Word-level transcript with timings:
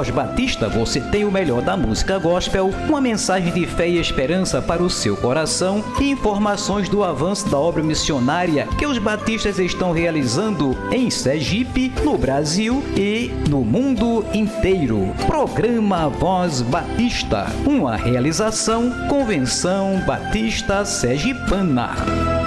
Voz 0.00 0.08
Batista 0.08 0.66
você 0.66 0.98
tem 0.98 1.26
o 1.26 1.30
melhor 1.30 1.60
da 1.60 1.76
música 1.76 2.18
gospel, 2.18 2.70
uma 2.88 3.02
mensagem 3.02 3.52
de 3.52 3.66
fé 3.66 3.86
e 3.86 4.00
esperança 4.00 4.62
para 4.62 4.82
o 4.82 4.88
seu 4.88 5.14
coração 5.14 5.84
e 6.00 6.10
informações 6.10 6.88
do 6.88 7.04
avanço 7.04 7.50
da 7.50 7.58
obra 7.58 7.82
missionária 7.82 8.66
que 8.78 8.86
os 8.86 8.96
batistas 8.96 9.58
estão 9.58 9.92
realizando 9.92 10.74
em 10.90 11.10
Sergipe, 11.10 11.92
no 12.02 12.16
Brasil 12.16 12.82
e 12.96 13.30
no 13.50 13.60
mundo 13.60 14.24
inteiro. 14.32 15.14
Programa 15.26 16.08
Voz 16.08 16.62
Batista, 16.62 17.48
uma 17.66 17.94
realização 17.94 19.06
Convenção 19.06 20.02
Batista 20.06 20.82
Sergipana. 20.86 22.39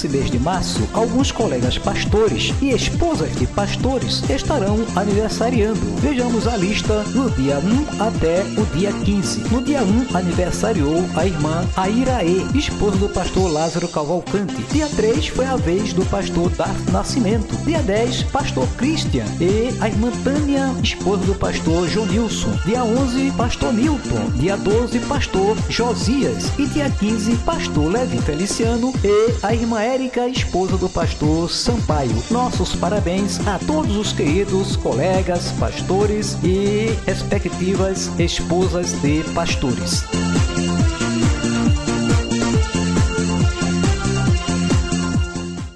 Nesse 0.00 0.16
mês 0.16 0.30
de 0.30 0.38
março, 0.38 0.88
alguns 0.94 1.30
colegas 1.30 1.76
pastores 1.76 2.54
e 2.62 2.70
esposas 2.70 3.36
de 3.36 3.46
pastores 3.46 4.22
estarão 4.30 4.78
aniversariando. 4.96 5.78
Vejamos 6.00 6.46
a 6.46 6.56
lista 6.56 7.02
do 7.12 7.28
dia 7.32 7.58
1 7.58 8.02
até 8.02 8.42
o 8.58 8.64
dia 8.74 8.94
15. 8.94 9.40
No 9.52 9.62
dia 9.62 9.82
1, 9.82 10.16
aniversariou 10.16 11.04
a 11.14 11.26
irmã 11.26 11.68
Airaê, 11.76 12.46
esposa 12.54 12.96
do 12.96 13.10
pastor 13.10 13.52
Lázaro 13.52 13.88
Cavalcante. 13.88 14.54
Dia 14.72 14.88
3 14.88 15.28
foi 15.28 15.44
a 15.44 15.56
vez 15.56 15.92
do 15.92 16.02
pastor 16.06 16.48
Darth 16.52 16.90
Nascimento. 16.90 17.54
Dia 17.66 17.82
10, 17.82 18.22
pastor 18.22 18.66
Christian 18.78 19.26
e 19.38 19.68
a 19.82 19.88
irmã 19.88 20.10
Tânia, 20.24 20.74
esposa 20.82 21.26
do 21.26 21.34
pastor 21.34 21.86
Jonilson. 21.86 22.58
Dia 22.64 22.82
11, 22.84 23.32
pastor 23.32 23.70
Milton. 23.74 24.30
Dia 24.36 24.56
12, 24.56 24.98
pastor 25.00 25.58
Josias. 25.68 26.50
E 26.58 26.64
dia 26.64 26.88
15, 26.88 27.36
pastor 27.44 27.92
Levi 27.92 28.16
Feliciano 28.22 28.94
e 29.04 29.34
a 29.42 29.52
irmã 29.52 29.89
Érica, 29.90 30.28
esposa 30.28 30.76
do 30.76 30.88
pastor 30.88 31.50
Sampaio. 31.50 32.14
Nossos 32.30 32.76
parabéns 32.76 33.44
a 33.44 33.58
todos 33.58 33.96
os 33.96 34.12
queridos 34.12 34.76
colegas, 34.76 35.50
pastores 35.58 36.38
e 36.44 36.96
respectivas 37.04 38.08
esposas 38.16 38.92
de 39.02 39.24
pastores. 39.34 40.04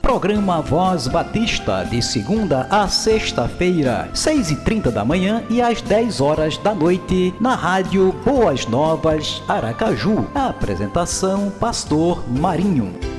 Programa 0.01 0.61
Voz 0.61 1.09
Batista, 1.09 1.83
de 1.83 2.01
segunda 2.01 2.69
a 2.71 2.87
sexta-feira, 2.87 4.09
6 4.15 4.53
e 4.53 4.57
30 4.57 4.93
da 4.93 5.05
manhã 5.05 5.43
e 5.51 5.61
às 5.61 5.83
10 5.83 6.21
horas 6.21 6.57
da 6.59 6.73
noite, 6.73 7.35
na 7.41 7.57
rádio 7.57 8.15
Boas 8.25 8.65
Novas, 8.65 9.43
Aracaju. 9.49 10.25
A 10.33 10.51
apresentação, 10.51 11.51
Pastor 11.59 12.23
Marinho. 12.31 13.14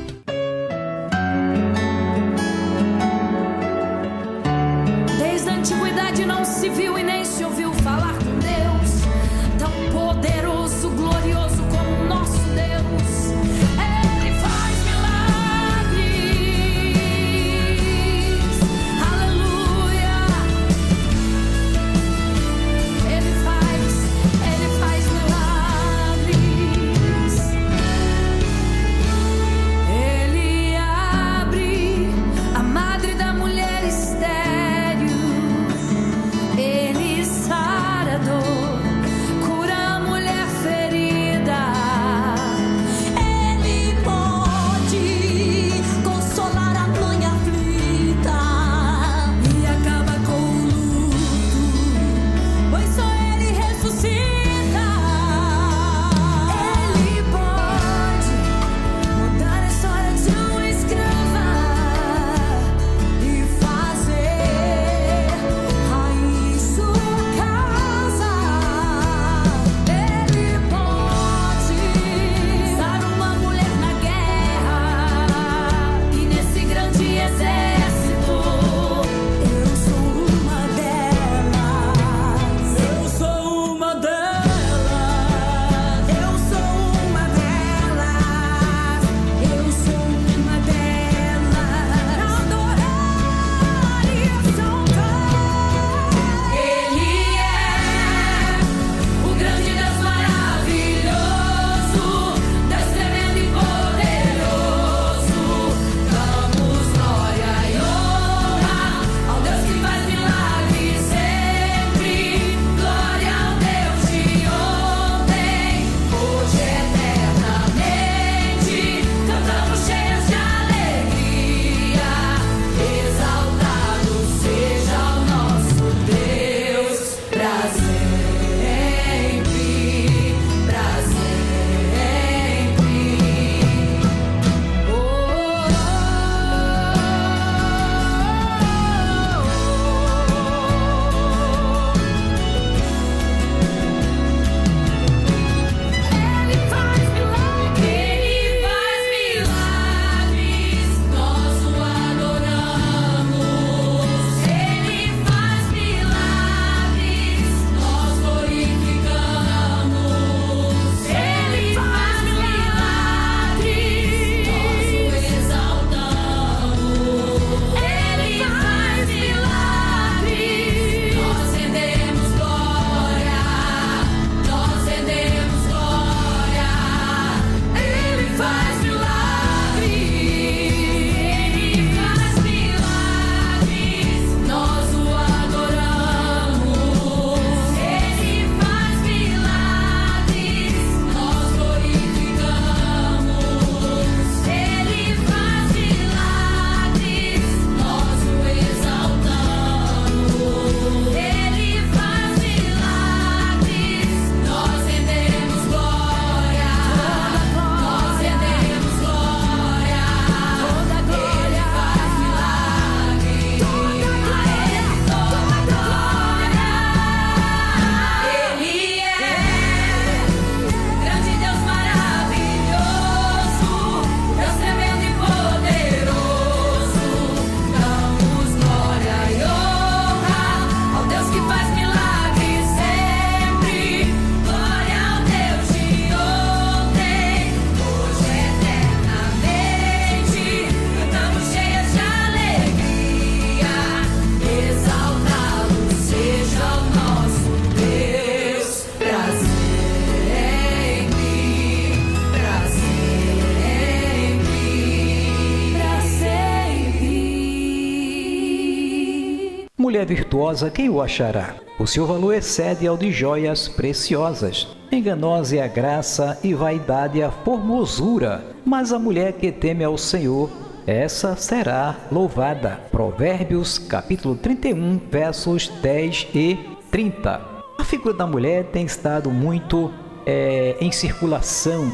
Virtuosa, 260.15 260.71
quem 260.71 260.89
o 260.89 261.01
achará? 261.01 261.55
O 261.77 261.85
seu 261.85 262.07
valor 262.07 262.33
excede 262.33 262.87
ao 262.87 262.95
de 262.95 263.11
joias 263.11 263.67
preciosas. 263.67 264.65
Enganosa 264.89 265.57
é 265.57 265.61
a 265.61 265.67
graça 265.67 266.39
e 266.41 266.53
vaidade 266.53 267.21
a 267.21 267.29
formosura, 267.29 268.41
mas 268.63 268.93
a 268.93 268.99
mulher 268.99 269.33
que 269.33 269.51
teme 269.51 269.83
ao 269.83 269.97
Senhor, 269.97 270.49
essa 270.87 271.35
será 271.35 271.97
louvada. 272.09 272.79
Provérbios 272.91 273.77
capítulo 273.77 274.37
31, 274.37 275.01
versos 275.11 275.67
10 275.81 276.27
e 276.33 276.59
30. 276.89 277.41
A 277.77 277.83
figura 277.83 278.13
da 278.13 278.25
mulher 278.25 278.67
tem 278.71 278.85
estado 278.85 279.29
muito 279.29 279.91
é, 280.25 280.77
em 280.79 280.93
circulação 280.93 281.91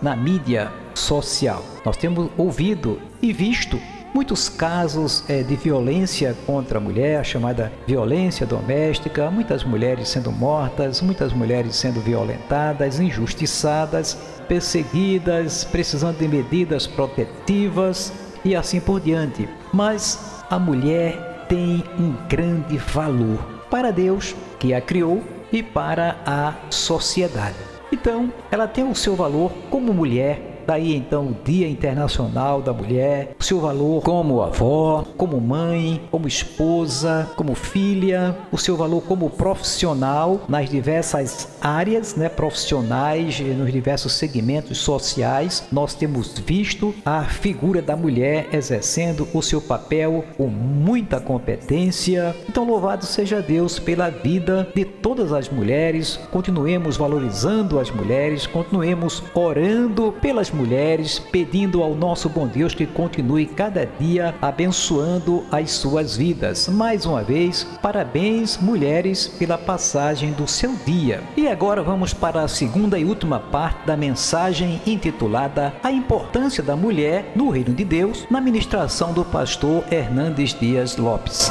na 0.00 0.16
mídia 0.16 0.72
social. 0.94 1.62
Nós 1.84 1.98
temos 1.98 2.30
ouvido 2.38 2.98
e 3.20 3.30
visto 3.30 3.78
muitos 4.14 4.48
casos 4.48 5.24
é, 5.28 5.42
de 5.42 5.56
violência 5.56 6.36
contra 6.46 6.78
a 6.78 6.80
mulher, 6.80 7.24
chamada 7.24 7.72
violência 7.86 8.46
doméstica, 8.46 9.30
muitas 9.30 9.64
mulheres 9.64 10.08
sendo 10.08 10.32
mortas, 10.32 11.00
muitas 11.00 11.32
mulheres 11.32 11.76
sendo 11.76 12.00
violentadas, 12.00 13.00
injustiçadas, 13.00 14.18
perseguidas, 14.48 15.64
precisando 15.64 16.18
de 16.18 16.28
medidas 16.28 16.86
protetivas 16.86 18.12
e 18.44 18.56
assim 18.56 18.80
por 18.80 19.00
diante. 19.00 19.48
Mas 19.72 20.42
a 20.50 20.58
mulher 20.58 21.46
tem 21.48 21.84
um 21.98 22.14
grande 22.28 22.76
valor 22.78 23.38
para 23.70 23.90
Deus, 23.90 24.34
que 24.58 24.72
a 24.72 24.80
criou, 24.80 25.22
e 25.52 25.62
para 25.62 26.16
a 26.26 26.54
sociedade. 26.70 27.56
Então, 27.90 28.32
ela 28.50 28.68
tem 28.68 28.84
o 28.84 28.94
seu 28.94 29.16
valor 29.16 29.50
como 29.70 29.94
mulher 29.94 30.47
Daí 30.68 30.94
então 30.94 31.28
o 31.28 31.36
Dia 31.46 31.66
Internacional 31.66 32.60
da 32.60 32.74
Mulher, 32.74 33.34
o 33.40 33.42
seu 33.42 33.58
valor 33.58 34.02
como 34.02 34.42
avó, 34.42 35.02
como 35.16 35.40
mãe, 35.40 35.98
como 36.10 36.28
esposa, 36.28 37.26
como 37.36 37.54
filha, 37.54 38.36
o 38.52 38.58
seu 38.58 38.76
valor 38.76 39.02
como 39.04 39.30
profissional 39.30 40.42
nas 40.46 40.68
diversas 40.68 41.56
áreas, 41.58 42.16
né, 42.16 42.28
profissionais, 42.28 43.40
nos 43.40 43.72
diversos 43.72 44.12
segmentos 44.12 44.76
sociais. 44.76 45.66
Nós 45.72 45.94
temos 45.94 46.38
visto 46.38 46.94
a 47.02 47.22
figura 47.24 47.80
da 47.80 47.96
mulher 47.96 48.50
exercendo 48.52 49.26
o 49.32 49.40
seu 49.40 49.62
papel 49.62 50.22
com 50.36 50.48
muita 50.48 51.18
competência. 51.18 52.36
Então 52.46 52.66
louvado 52.66 53.06
seja 53.06 53.40
Deus 53.40 53.78
pela 53.78 54.10
vida 54.10 54.68
de 54.74 54.84
todas 54.84 55.32
as 55.32 55.48
mulheres. 55.48 56.20
Continuemos 56.30 56.98
valorizando 56.98 57.80
as 57.80 57.90
mulheres, 57.90 58.46
continuemos 58.46 59.22
orando 59.34 60.12
pelas 60.20 60.50
mulheres 60.50 60.57
mulheres, 60.58 61.18
pedindo 61.18 61.82
ao 61.82 61.94
nosso 61.94 62.28
bom 62.28 62.48
Deus 62.48 62.74
que 62.74 62.84
continue 62.84 63.46
cada 63.46 63.86
dia 63.86 64.34
abençoando 64.42 65.44
as 65.52 65.70
suas 65.70 66.16
vidas. 66.16 66.68
Mais 66.68 67.06
uma 67.06 67.22
vez, 67.22 67.64
parabéns, 67.80 68.58
mulheres, 68.58 69.28
pela 69.28 69.56
passagem 69.56 70.32
do 70.32 70.48
seu 70.48 70.74
dia. 70.84 71.22
E 71.36 71.46
agora 71.46 71.82
vamos 71.82 72.12
para 72.12 72.42
a 72.42 72.48
segunda 72.48 72.98
e 72.98 73.04
última 73.04 73.38
parte 73.38 73.86
da 73.86 73.96
mensagem 73.96 74.80
intitulada 74.84 75.72
A 75.82 75.92
Importância 75.92 76.62
da 76.62 76.74
Mulher 76.74 77.32
no 77.36 77.50
Reino 77.50 77.72
de 77.72 77.84
Deus, 77.84 78.26
na 78.28 78.40
ministração 78.40 79.12
do 79.12 79.24
pastor 79.24 79.84
Hernandes 79.92 80.52
Dias 80.58 80.96
Lopes. 80.96 81.50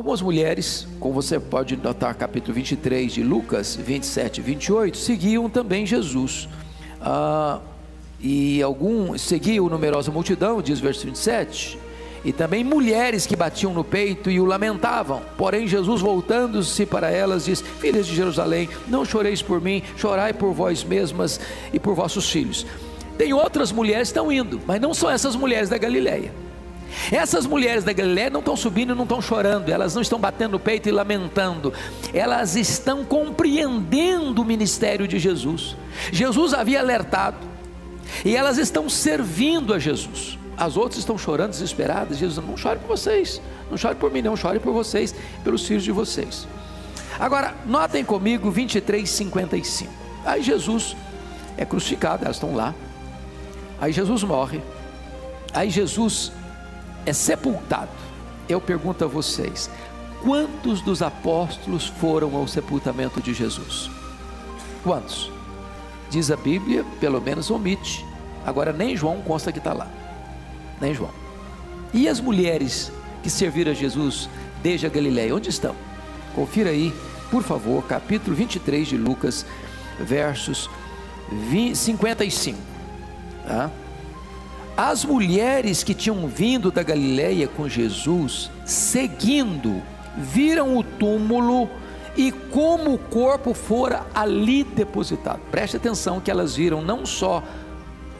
Algumas 0.00 0.22
mulheres, 0.22 0.88
como 0.98 1.12
você 1.12 1.38
pode 1.38 1.76
notar, 1.76 2.14
capítulo 2.14 2.54
23 2.54 3.12
de 3.12 3.22
Lucas, 3.22 3.76
27 3.76 4.38
e 4.38 4.42
28, 4.42 4.96
seguiam 4.96 5.50
também 5.50 5.84
Jesus. 5.84 6.48
Ah, 7.02 7.60
e 8.18 8.62
algum 8.62 9.18
seguiam 9.18 9.68
numerosa 9.68 10.10
multidão, 10.10 10.62
diz 10.62 10.78
o 10.78 10.82
verso 10.82 11.04
27, 11.04 11.78
e 12.24 12.32
também 12.32 12.64
mulheres 12.64 13.26
que 13.26 13.36
batiam 13.36 13.74
no 13.74 13.84
peito 13.84 14.30
e 14.30 14.40
o 14.40 14.46
lamentavam. 14.46 15.20
Porém, 15.36 15.68
Jesus, 15.68 16.00
voltando-se 16.00 16.86
para 16.86 17.10
elas, 17.10 17.44
diz: 17.44 17.60
Filhas 17.60 18.06
de 18.06 18.16
Jerusalém, 18.16 18.70
não 18.88 19.04
choreis 19.04 19.42
por 19.42 19.60
mim, 19.60 19.82
chorai 19.98 20.32
por 20.32 20.54
vós 20.54 20.82
mesmas 20.82 21.38
e 21.74 21.78
por 21.78 21.94
vossos 21.94 22.30
filhos. 22.30 22.64
Tem 23.18 23.34
outras 23.34 23.70
mulheres 23.70 24.08
que 24.08 24.12
estão 24.12 24.32
indo, 24.32 24.62
mas 24.66 24.80
não 24.80 24.94
são 24.94 25.10
essas 25.10 25.36
mulheres 25.36 25.68
da 25.68 25.76
Galileia. 25.76 26.32
Essas 27.12 27.46
mulheres 27.46 27.84
da 27.84 27.92
Galiléia 27.92 28.30
não 28.30 28.40
estão 28.40 28.56
subindo, 28.56 28.94
não 28.94 29.04
estão 29.04 29.20
chorando, 29.20 29.68
elas 29.68 29.94
não 29.94 30.02
estão 30.02 30.18
batendo 30.18 30.52
no 30.52 30.60
peito 30.60 30.88
e 30.88 30.92
lamentando, 30.92 31.72
elas 32.12 32.56
estão 32.56 33.04
compreendendo 33.04 34.42
o 34.42 34.44
ministério 34.44 35.06
de 35.06 35.18
Jesus. 35.18 35.76
Jesus 36.12 36.52
havia 36.52 36.80
alertado 36.80 37.38
e 38.24 38.36
elas 38.36 38.58
estão 38.58 38.88
servindo 38.88 39.72
a 39.72 39.78
Jesus. 39.78 40.38
As 40.56 40.76
outras 40.76 40.98
estão 40.98 41.16
chorando, 41.16 41.50
desesperadas. 41.50 42.18
Jesus 42.18 42.46
não 42.46 42.56
chore 42.56 42.78
por 42.80 42.88
vocês, 42.88 43.40
não 43.70 43.78
chore 43.78 43.94
por 43.94 44.12
mim, 44.12 44.20
não 44.20 44.36
chore 44.36 44.58
por 44.58 44.72
vocês, 44.72 45.14
pelos 45.42 45.66
filhos 45.66 45.82
de 45.82 45.92
vocês. 45.92 46.46
Agora, 47.18 47.54
notem 47.66 48.04
comigo 48.04 48.50
23, 48.50 49.08
55. 49.08 49.90
Aí 50.24 50.42
Jesus 50.42 50.94
é 51.56 51.64
crucificado, 51.64 52.24
elas 52.24 52.36
estão 52.36 52.54
lá. 52.54 52.74
Aí 53.80 53.92
Jesus 53.92 54.22
morre. 54.22 54.60
Aí 55.52 55.70
Jesus 55.70 56.30
é 57.06 57.12
sepultado. 57.12 57.90
Eu 58.48 58.60
pergunto 58.60 59.04
a 59.04 59.08
vocês: 59.08 59.70
quantos 60.22 60.80
dos 60.80 61.02
apóstolos 61.02 61.86
foram 61.86 62.34
ao 62.36 62.46
sepultamento 62.46 63.20
de 63.20 63.32
Jesus? 63.32 63.90
Quantos? 64.82 65.30
Diz 66.10 66.30
a 66.30 66.36
Bíblia, 66.36 66.84
pelo 66.98 67.20
menos 67.20 67.50
omite. 67.50 68.04
Agora, 68.44 68.72
nem 68.72 68.96
João 68.96 69.22
consta 69.22 69.52
que 69.52 69.58
está 69.58 69.72
lá. 69.72 69.86
Nem 70.80 70.94
João. 70.94 71.12
E 71.92 72.08
as 72.08 72.20
mulheres 72.20 72.90
que 73.22 73.30
serviram 73.30 73.72
a 73.72 73.74
Jesus 73.74 74.28
desde 74.62 74.86
a 74.86 74.88
Galiléia, 74.88 75.34
onde 75.34 75.50
estão? 75.50 75.74
Confira 76.34 76.70
aí, 76.70 76.92
por 77.30 77.42
favor, 77.42 77.84
capítulo 77.84 78.34
23 78.34 78.88
de 78.88 78.96
Lucas, 78.96 79.44
versos 80.00 80.70
20, 81.30 81.76
55. 81.76 82.58
Tá? 83.46 83.70
As 84.82 85.04
mulheres 85.04 85.84
que 85.84 85.92
tinham 85.92 86.26
vindo 86.26 86.70
da 86.70 86.82
Galiléia 86.82 87.46
com 87.46 87.68
Jesus, 87.68 88.50
seguindo, 88.64 89.82
viram 90.16 90.74
o 90.74 90.82
túmulo 90.82 91.68
e 92.16 92.32
como 92.32 92.94
o 92.94 92.98
corpo 92.98 93.52
fora 93.52 94.06
ali 94.14 94.64
depositado. 94.64 95.38
Preste 95.50 95.76
atenção 95.76 96.18
que 96.18 96.30
elas 96.30 96.56
viram 96.56 96.80
não 96.80 97.04
só 97.04 97.42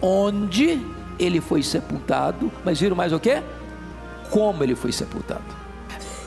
onde 0.02 0.78
ele 1.18 1.40
foi 1.40 1.62
sepultado, 1.62 2.52
mas 2.62 2.78
viram 2.78 2.94
mais 2.94 3.14
o 3.14 3.18
que? 3.18 3.42
Como 4.28 4.62
ele 4.62 4.74
foi 4.74 4.92
sepultado. 4.92 5.56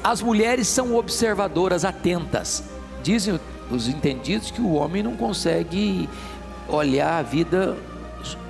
As 0.03 0.19
mulheres 0.19 0.67
são 0.67 0.95
observadoras 0.95 1.85
atentas. 1.85 2.63
Dizem 3.03 3.39
os 3.69 3.87
entendidos 3.87 4.49
que 4.49 4.61
o 4.61 4.73
homem 4.73 5.03
não 5.03 5.15
consegue 5.15 6.09
olhar 6.67 7.19
a 7.19 7.21
vida 7.21 7.77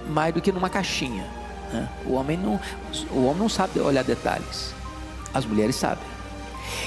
mais 0.07 0.33
do 0.33 0.39
que 0.39 0.49
numa 0.49 0.69
caixinha. 0.69 1.42
Né? 1.73 1.89
O, 2.05 2.13
homem 2.13 2.37
não, 2.37 2.59
o 3.09 3.25
homem 3.25 3.39
não 3.39 3.49
sabe 3.49 3.79
olhar 3.79 4.03
detalhes, 4.03 4.75
as 5.33 5.43
mulheres 5.43 5.75
sabem. 5.75 6.13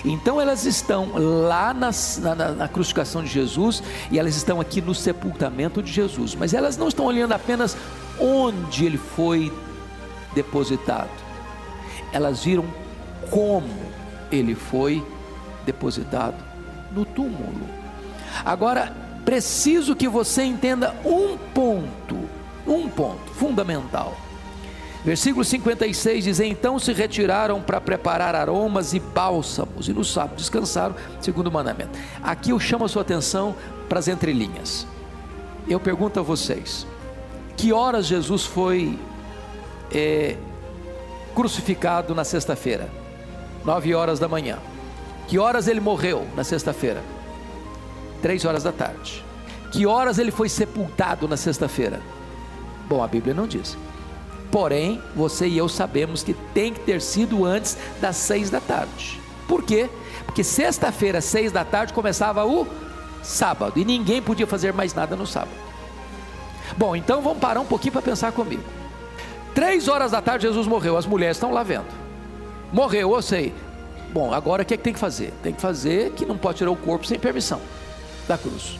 Então 0.05 0.41
elas 0.41 0.65
estão 0.65 1.13
lá 1.17 1.75
nas, 1.75 2.19
na, 2.19 2.35
na, 2.35 2.69
crucificação 2.69 3.23
de 3.23 3.29
Jesus 3.29 3.83
e 4.11 4.19
elas 4.19 4.37
estão 4.37 4.61
aqui 4.61 4.81
no 4.81 4.95
sepultamento 4.95 5.83
de 5.83 5.93
Jesus, 5.93 6.35
mas 6.35 6.55
elas 6.55 6.77
não 6.77 6.89
estão 6.89 7.05
olhando 7.05 7.33
apenas 7.33 7.77
onde 8.19 8.87
ele 8.87 8.97
foi 8.97 9.53
depositado, 10.35 11.11
elas 12.13 12.45
viram 12.45 12.65
como 13.31 13.69
ele 14.31 14.55
foi 14.55 15.05
depositado 15.65 16.37
no 16.93 17.05
túmulo. 17.05 17.67
Agora, 18.45 18.93
preciso 19.25 19.97
que 19.97 20.09
você 20.09 20.45
entenda 20.45 20.95
um 21.05 21.37
ponto, 21.37 22.29
um 22.67 22.89
ponto 22.89 23.33
fundamental. 23.33 24.17
Versículo 25.07 25.45
56 25.45 26.25
diz: 26.25 26.41
Então 26.41 26.81
se 26.81 26.93
retiraram 26.93 27.63
para 27.63 27.81
preparar 27.81 28.35
aromas 28.35 28.93
e 28.93 28.99
bálsamos, 28.99 29.89
e 29.89 29.93
no 29.93 30.05
sábado 30.05 30.35
descansaram, 30.35 30.97
segundo 31.21 31.47
o 31.47 31.53
mandamento. 31.53 31.97
Aqui 32.21 32.51
eu 32.51 32.59
chamo 32.59 32.85
a 32.85 32.89
sua 32.89 33.03
atenção 33.03 33.55
para 33.89 34.01
as 34.01 34.09
entrelinhas. 34.09 34.85
Eu 35.69 35.79
pergunto 35.79 36.19
a 36.19 36.25
vocês: 36.25 36.85
que 37.57 37.73
horas 37.73 38.07
Jesus 38.07 38.45
foi 38.45 38.99
é, 39.95 40.37
crucificado 41.37 42.13
na 42.13 42.25
sexta-feira? 42.25 42.91
Nove 43.65 43.95
horas 43.95 44.19
da 44.19 44.27
manhã. 44.27 44.59
Que 45.29 45.39
horas 45.39 45.69
ele 45.69 45.79
morreu 45.79 46.27
na 46.35 46.43
sexta-feira? 46.43 47.01
Três 48.21 48.45
horas 48.45 48.65
da 48.65 48.73
tarde. 48.73 49.25
Que 49.71 49.87
horas 49.87 50.19
ele 50.19 50.33
foi 50.33 50.49
sepultado 50.49 51.29
na 51.29 51.37
sexta-feira? 51.37 52.01
Bom, 52.89 53.05
a 53.05 53.07
Bíblia 53.07 53.35
não 53.35 53.47
diz. 53.47 53.77
Porém, 54.51 55.03
você 55.15 55.47
e 55.47 55.59
eu 55.59 55.69
sabemos 55.69 56.23
que 56.23 56.35
tem 56.55 56.73
que 56.73 56.81
ter 56.81 57.01
sido 57.01 57.45
antes 57.45 57.77
das 58.01 58.17
seis 58.17 58.49
da 58.51 58.61
tarde. 58.61 59.21
Por 59.49 59.63
quê? 59.63 59.89
Porque 60.25 60.43
sexta-feira, 60.45 61.21
seis 61.21 61.53
da 61.53 61.65
tarde, 61.65 61.93
começava 61.93 62.45
o 62.45 62.67
sábado 63.23 63.79
e 63.79 63.85
ninguém 63.85 64.23
podia 64.23 64.47
fazer 64.47 64.73
mais 64.73 64.95
nada 64.95 65.17
no 65.17 65.27
sábado. 65.27 65.57
Bom, 66.77 66.97
então 66.97 67.23
vamos 67.23 67.39
parar 67.39 67.61
um 67.61 67.67
pouquinho 67.67 67.93
para 67.93 68.03
pensar 68.03 68.33
comigo. 68.33 68.63
Três 69.55 69.89
horas 69.89 70.11
da 70.11 70.21
tarde 70.21 70.47
Jesus 70.47 70.67
morreu, 70.67 70.97
as 70.97 71.07
mulheres 71.07 71.37
estão 71.37 71.53
lá 71.53 71.63
vendo. 71.63 71.87
Morreu, 72.73 73.15
eu 73.15 73.23
sei. 73.23 73.55
Bom, 74.13 74.33
agora 74.33 74.63
o 74.63 74.67
que, 74.67 74.75
é 74.75 74.77
que 74.77 74.83
tem 74.83 74.93
que 74.93 74.99
fazer? 74.99 75.33
Tem 75.43 75.53
que 75.53 75.61
fazer 75.61 76.13
que 76.13 76.25
não 76.25 76.37
pode 76.37 76.59
tirar 76.59 76.71
o 76.71 76.77
corpo 76.77 77.07
sem 77.07 77.19
permissão 77.19 77.61
da 78.29 78.37
cruz. 78.37 78.79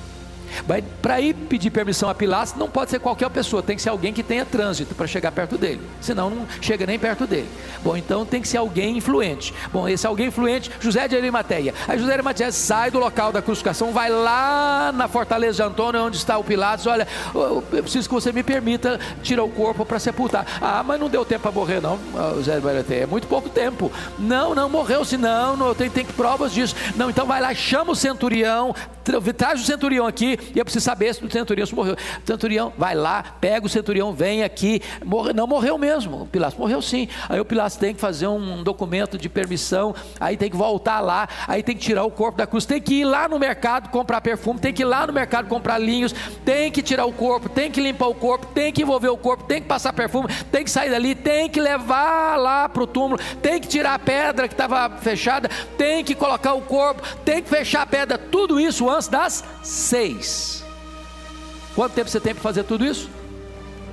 Para 1.03 1.21
ir 1.21 1.35
pedir 1.35 1.71
permissão 1.71 2.09
a 2.09 2.15
Pilatos, 2.15 2.55
não 2.55 2.69
pode 2.69 2.91
ser 2.91 2.99
qualquer 2.99 3.31
pessoa, 3.31 3.63
tem 3.63 3.77
que 3.77 3.83
ser 3.83 3.91
alguém 3.91 4.13
que 4.13 4.23
tenha 4.23 4.45
trânsito 4.45 4.95
para 4.95 5.07
chegar 5.07 5.33
perto 5.33 5.57
dele, 5.59 5.81
senão 6.01 6.31
não 6.31 6.47
chega 6.61 6.87
nem 6.87 6.99
perto 6.99 7.27
dele. 7.27 7.49
Bom, 7.83 7.97
então 7.97 8.25
tem 8.25 8.41
que 8.41 8.49
ser 8.49 8.59
alguém 8.59 8.97
influente. 8.97 9.55
Bom, 9.73 9.89
esse 9.89 10.07
alguém 10.07 10.29
influente, 10.29 10.71
José 10.81 11.07
de 11.09 11.17
Arimateia. 11.17 11.75
Aí 11.87 11.99
José 11.99 12.09
de 12.09 12.15
Arimateia 12.15 12.53
sai 12.53 12.91
do 12.91 12.99
local 12.99 13.33
da 13.33 13.43
crucificação, 13.43 13.93
vai 13.93 14.11
lá 14.11 14.93
na 14.95 15.09
fortaleza 15.09 15.57
de 15.57 15.63
Antônio, 15.63 16.03
onde 16.03 16.17
está 16.17 16.37
o 16.39 16.45
Pilatos. 16.45 16.87
Olha, 16.87 17.07
eu 17.35 17.63
preciso 17.83 18.09
que 18.09 18.15
você 18.15 18.33
me 18.33 18.43
permita 18.43 18.99
tirar 19.23 19.45
o 19.45 19.49
corpo 19.49 19.85
para 19.85 19.99
sepultar. 19.99 20.47
Ah, 20.61 20.83
mas 20.85 20.99
não 20.99 21.09
deu 21.09 21.25
tempo 21.25 21.43
para 21.43 21.53
morrer, 21.53 21.81
não, 21.81 21.99
José 22.37 22.59
de 22.59 22.67
Arimateia. 22.67 23.03
É 23.03 23.07
muito 23.07 23.27
pouco 23.27 23.49
tempo. 23.49 23.91
Não, 24.19 24.55
não 24.55 24.69
morreu, 24.69 25.05
se 25.05 25.17
não, 25.17 25.57
não 25.57 25.75
tem, 25.75 25.91
tem 25.91 26.05
provas 26.05 26.53
disso. 26.53 26.75
Não, 26.97 27.11
então 27.11 27.27
vai 27.27 27.41
lá, 27.41 27.55
chama 27.55 27.93
o 27.93 27.97
centurião, 27.97 28.75
traz 29.37 29.61
o 29.61 29.65
centurião 29.65 30.07
aqui 30.07 30.36
e 30.55 30.59
eu 30.59 30.65
preciso 30.65 30.85
saber 30.85 31.15
se 31.15 31.25
o 31.25 31.31
centurião 31.31 31.67
morreu. 31.73 31.95
O 31.95 32.27
centurião 32.27 32.73
vai 32.77 32.95
lá, 32.95 33.23
pega 33.41 33.67
o 33.67 33.69
centurião, 33.69 34.13
vem 34.13 34.43
aqui. 34.43 34.81
Morre, 35.05 35.33
não 35.33 35.47
morreu 35.47 35.79
mesmo. 35.79 36.23
O 36.23 36.27
Pilatos 36.27 36.59
morreu 36.59 36.81
sim. 36.83 37.09
Aí 37.29 37.41
o 37.41 37.45
Pilatos 37.45 37.77
tem 37.77 37.95
que 37.95 38.01
fazer 38.01 38.27
um 38.27 38.63
documento 38.63 39.19
de 39.19 39.29
permissão. 39.29 39.95
Aí 40.21 40.37
tem 40.37 40.51
que 40.51 40.57
voltar 40.57 41.01
lá. 41.01 41.29
Aí 41.47 41.63
tem 41.63 41.77
que 41.77 41.83
tirar 41.83 42.05
o 42.05 42.11
corpo 42.11 42.39
da 42.39 42.47
cruz. 42.47 42.65
Tem 42.65 42.81
que 42.81 42.97
ir 42.97 43.05
lá 43.05 43.29
no 43.29 43.39
mercado 43.39 43.89
comprar 43.91 44.21
perfume. 44.21 44.61
Tem 44.61 44.73
que 44.73 44.83
ir 44.83 44.87
lá 44.87 45.07
no 45.07 45.13
mercado 45.13 45.49
comprar 45.49 45.79
linhos. 45.79 46.15
Tem 46.45 46.71
que 46.71 46.83
tirar 46.83 47.07
o 47.07 47.13
corpo. 47.13 47.49
Tem 47.49 47.71
que 47.71 47.81
limpar 47.81 48.09
o 48.09 48.15
corpo. 48.15 48.47
Tem 48.47 48.73
que 48.73 48.83
envolver 48.83 49.09
o 49.09 49.17
corpo. 49.17 49.45
Tem 49.45 49.61
que 49.61 49.69
passar 49.69 49.93
perfume. 49.93 50.29
Tem 50.51 50.65
que 50.65 50.71
sair 50.71 50.91
dali. 50.91 51.15
Tem 51.15 51.49
que 51.49 51.61
levar 51.61 52.37
lá 52.37 52.69
para 52.69 52.83
o 52.83 52.87
túmulo. 52.87 53.21
Tem 53.43 53.61
que 53.61 53.69
tirar 53.69 53.95
a 53.95 53.99
pedra 53.99 54.49
que 54.49 54.55
estava 54.55 54.89
fechada. 54.99 55.49
Tem 55.77 56.05
que 56.05 56.15
colocar 56.15 56.55
o 56.55 56.63
corpo. 56.63 57.03
Tem 57.25 57.43
que 57.43 57.49
fechar 57.49 57.83
a 57.83 57.87
pedra. 57.87 58.19
Tudo 58.19 58.59
isso 58.61 58.89
antes 58.89 59.09
das 59.09 59.45
seis. 59.63 60.26
Quanto 61.75 61.93
tempo 61.93 62.09
você 62.09 62.21
tem 62.21 62.35
para 62.35 62.43
fazer 62.43 62.65
tudo 62.65 62.85
isso? 62.85 63.11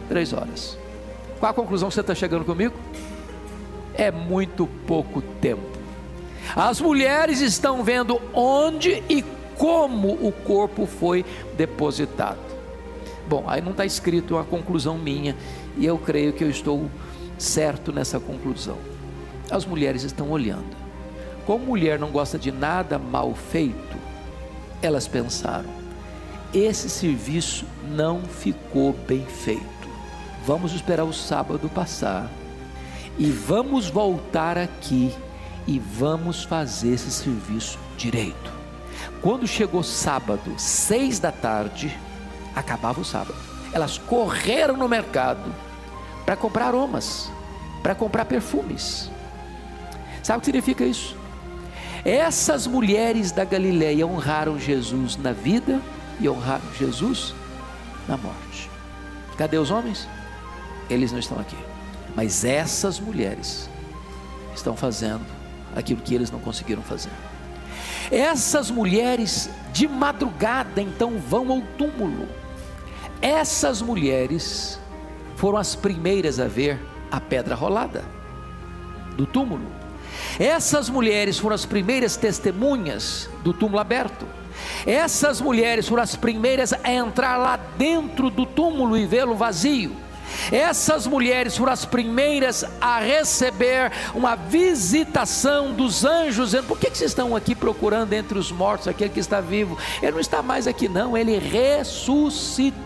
Três 0.08 0.32
horas. 0.34 0.78
Qual 1.40 1.50
a 1.50 1.54
conclusão 1.54 1.90
que 1.90 1.96
você 1.96 2.02
está 2.02 2.16
chegando 2.16 2.46
comigo? 2.46 2.74
É 3.94 4.12
muito 4.12 4.68
pouco 4.88 5.22
tempo. 5.22 5.62
As 6.56 6.80
mulheres 6.80 7.42
estão 7.42 7.84
vendo 7.84 8.22
onde 8.34 9.04
e 9.10 9.24
como 9.58 10.14
o 10.14 10.32
corpo 10.32 10.86
foi 10.86 11.26
depositado. 11.56 12.40
Bom, 13.28 13.46
aí 13.48 13.62
não 13.62 13.72
está 13.72 13.86
escrito 13.86 14.36
uma 14.36 14.44
conclusão 14.44 14.98
minha, 14.98 15.36
e 15.78 15.86
eu 15.86 15.98
creio 15.98 16.34
que 16.34 16.44
eu 16.44 16.50
estou 16.50 16.90
certo 17.38 17.92
nessa 17.92 18.20
conclusão. 18.20 18.78
As 19.50 19.66
mulheres 19.66 20.04
estão 20.04 20.30
olhando. 20.30 20.76
Como 21.46 21.66
mulher 21.66 22.00
não 22.00 22.10
gosta 22.10 22.38
de 22.38 22.52
nada 22.52 22.98
mal 22.98 23.34
feito, 23.34 23.98
elas 24.82 25.08
pensaram: 25.08 25.70
esse 26.54 26.90
serviço 26.90 27.66
não 27.90 28.22
ficou 28.22 28.94
bem 28.94 29.26
feito. 29.26 29.64
Vamos 30.46 30.74
esperar 30.74 31.04
o 31.04 31.14
sábado 31.14 31.70
passar 31.70 32.30
e 33.18 33.30
vamos 33.30 33.90
voltar 33.90 34.58
aqui 34.58 35.14
e 35.66 35.80
vamos 35.80 36.44
fazer 36.44 36.94
esse 36.94 37.10
serviço 37.10 37.80
direito. 37.98 38.52
Quando 39.22 39.48
chegou 39.48 39.82
sábado, 39.82 40.54
seis 40.58 41.18
da 41.20 41.32
tarde, 41.32 41.98
acabava 42.56 43.02
o 43.02 43.06
sábado. 43.06 43.36
Elas 43.72 43.98
correram 43.98 44.78
no 44.78 44.88
mercado 44.88 45.54
para 46.26 46.36
comprar 46.36 46.68
aromas, 46.68 47.32
para 47.82 47.96
comprar 47.96 48.26
perfumes. 48.26 49.10
Sabe 50.22 50.38
o 50.38 50.42
que 50.42 50.46
significa 50.46 50.86
isso? 50.86 51.18
Essas 52.06 52.68
mulheres 52.68 53.32
da 53.32 53.46
Galileia 53.46 54.06
honraram 54.06 54.60
Jesus 54.60 55.16
na 55.16 55.32
vida 55.32 55.82
e 56.24 56.30
honraram 56.30 56.64
Jesus 56.80 57.36
na 58.08 58.18
morte. 58.18 58.70
Cadê 59.38 59.58
os 59.58 59.70
homens? 59.70 60.08
Eles 60.90 61.12
não 61.12 61.20
estão 61.20 61.38
aqui. 61.40 61.58
Mas 62.16 62.46
essas 62.46 63.00
mulheres 63.00 63.70
estão 64.56 64.76
fazendo 64.76 65.26
aquilo 65.76 66.02
que 66.02 66.16
eles 66.16 66.32
não 66.32 66.40
conseguiram 66.40 66.82
fazer. 66.82 67.12
Essas 68.10 68.72
mulheres 68.72 69.50
de 69.72 69.88
madrugada 69.88 70.82
então 70.82 71.18
vão 71.20 71.52
ao 71.52 71.62
túmulo. 71.78 72.28
Essas 73.22 73.82
mulheres 73.82 74.80
foram 75.36 75.58
as 75.58 75.76
primeiras 75.76 76.40
a 76.40 76.48
ver 76.48 76.80
a 77.12 77.20
pedra 77.20 77.56
rolada 77.56 78.04
do 79.18 79.26
túmulo. 79.26 79.66
Essas 80.40 80.90
mulheres 80.90 81.38
foram 81.38 81.56
as 81.56 81.66
primeiras 81.66 82.16
testemunhas 82.16 83.30
do 83.44 83.54
túmulo 83.54 83.80
aberto. 83.80 84.26
Essas 84.86 85.40
mulheres 85.42 85.88
foram 85.88 86.04
as 86.04 86.16
primeiras 86.16 86.74
a 86.74 86.92
entrar 86.92 87.38
lá 87.38 87.58
dentro 87.78 88.30
do 88.30 88.46
túmulo 88.46 88.98
e 88.98 89.06
vê-lo 89.06 89.36
vazio. 89.36 89.96
Essas 90.52 91.08
mulheres 91.08 91.58
foram 91.58 91.72
as 91.72 91.86
primeiras 91.86 92.66
a 92.80 93.00
receber 93.00 93.92
uma 94.14 94.36
visitação 94.36 95.72
dos 95.74 96.04
anjos, 96.06 96.52
dizendo: 96.52 96.68
Por 96.68 96.78
que, 96.78 96.90
vocês 96.90 97.12
estão 97.12 97.36
aqui 97.36 97.56
procurando 97.56 98.14
entre 98.14 98.38
os 98.38 98.52
mortos 98.52 98.88
aquele 98.88 99.10
que 99.10 99.20
está 99.20 99.42
vivo? 99.42 99.78
Ele 100.02 100.12
não 100.12 100.20
está 100.20 100.42
mais 100.42 100.68
aqui, 100.68 100.88
não, 100.88 101.18
ele 101.18 101.38
ressuscitou. 101.38 102.84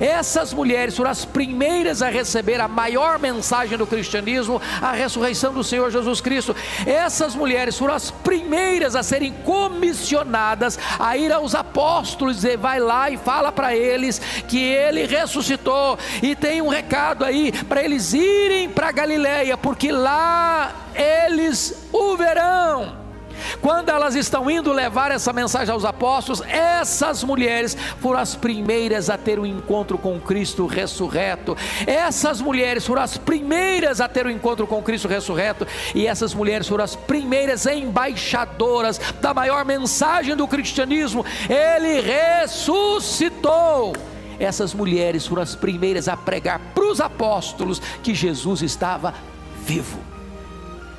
Essas 0.00 0.52
mulheres 0.52 0.96
foram 0.96 1.10
as 1.10 1.24
primeiras 1.24 2.02
a 2.02 2.08
receber 2.08 2.60
a 2.60 2.68
maior 2.68 3.18
mensagem 3.18 3.76
do 3.76 3.86
cristianismo, 3.86 4.60
a 4.80 4.92
ressurreição 4.92 5.52
do 5.52 5.64
Senhor 5.64 5.90
Jesus 5.90 6.20
Cristo. 6.20 6.54
Essas 6.86 7.34
mulheres 7.34 7.78
foram 7.78 7.94
as 7.94 8.10
primeiras 8.10 8.96
a 8.96 9.02
serem 9.02 9.32
comissionadas 9.44 10.78
a 10.98 11.16
ir 11.16 11.32
aos 11.32 11.54
apóstolos 11.54 12.36
e 12.36 12.40
dizer: 12.40 12.56
Vai 12.56 12.80
lá 12.80 13.10
e 13.10 13.16
fala 13.16 13.50
para 13.52 13.74
eles 13.76 14.20
que 14.48 14.62
ele 14.62 15.06
ressuscitou 15.06 15.98
e 16.22 16.31
tem 16.34 16.62
um 16.62 16.68
recado 16.68 17.24
aí 17.24 17.52
para 17.68 17.82
eles 17.82 18.12
irem 18.12 18.68
para 18.68 18.92
Galiléia, 18.92 19.56
porque 19.56 19.90
lá 19.90 20.72
eles 20.94 21.88
o 21.92 22.16
verão. 22.16 23.02
Quando 23.60 23.88
elas 23.88 24.14
estão 24.14 24.50
indo 24.50 24.72
levar 24.72 25.10
essa 25.10 25.32
mensagem 25.32 25.72
aos 25.72 25.84
apóstolos, 25.84 26.42
essas 26.42 27.22
mulheres 27.24 27.76
foram 28.00 28.20
as 28.20 28.34
primeiras 28.34 29.10
a 29.10 29.18
ter 29.18 29.38
o 29.38 29.42
um 29.42 29.46
encontro 29.46 29.98
com 29.98 30.20
Cristo 30.20 30.66
ressurreto. 30.66 31.56
Essas 31.86 32.40
mulheres 32.40 32.86
foram 32.86 33.02
as 33.02 33.16
primeiras 33.16 34.00
a 34.00 34.08
ter 34.08 34.26
o 34.26 34.28
um 34.28 34.32
encontro 34.32 34.66
com 34.66 34.82
Cristo 34.82 35.08
ressurreto. 35.08 35.66
E 35.94 36.06
essas 36.06 36.34
mulheres 36.34 36.68
foram 36.68 36.84
as 36.84 36.96
primeiras 36.96 37.66
embaixadoras 37.66 38.98
da 39.20 39.34
maior 39.34 39.64
mensagem 39.64 40.36
do 40.36 40.48
cristianismo. 40.48 41.24
Ele 41.48 42.00
ressuscitou 42.00 43.92
essas 44.44 44.74
mulheres 44.74 45.26
foram 45.26 45.42
as 45.42 45.54
primeiras 45.54 46.08
a 46.08 46.16
pregar 46.16 46.60
para 46.74 46.84
os 46.84 47.00
apóstolos 47.00 47.80
que 48.02 48.14
Jesus 48.14 48.62
estava 48.62 49.14
vivo. 49.64 49.98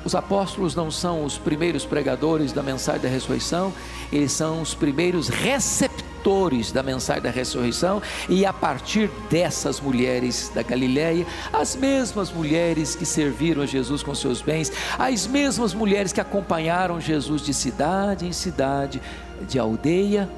Os 0.04 0.14
apóstolos 0.14 0.74
não 0.74 0.90
são 0.90 1.24
os 1.24 1.38
primeiros 1.38 1.86
pregadores 1.86 2.52
da 2.52 2.62
mensagem 2.62 3.00
da 3.00 3.08
ressurreição, 3.08 3.72
eles 4.12 4.32
são 4.32 4.60
os 4.60 4.74
primeiros 4.74 5.28
receptores 5.28 6.70
da 6.70 6.82
mensagem 6.82 7.22
da 7.22 7.30
ressurreição, 7.30 8.02
e 8.28 8.44
a 8.44 8.52
partir 8.52 9.10
dessas 9.30 9.80
mulheres 9.80 10.50
da 10.54 10.62
Galiléia, 10.62 11.26
as 11.50 11.74
mesmas 11.74 12.30
mulheres 12.30 12.94
que 12.94 13.06
serviram 13.06 13.62
a 13.62 13.66
Jesus 13.66 14.02
com 14.02 14.14
seus 14.14 14.42
bens, 14.42 14.70
as 14.98 15.26
mesmas 15.26 15.72
mulheres 15.72 16.12
que 16.12 16.20
acompanharam 16.20 17.00
Jesus 17.00 17.40
de 17.40 17.54
cidade 17.54 18.26
em 18.26 18.32
cidade, 18.32 19.00
de 19.48 19.58
aldeia 19.58 20.28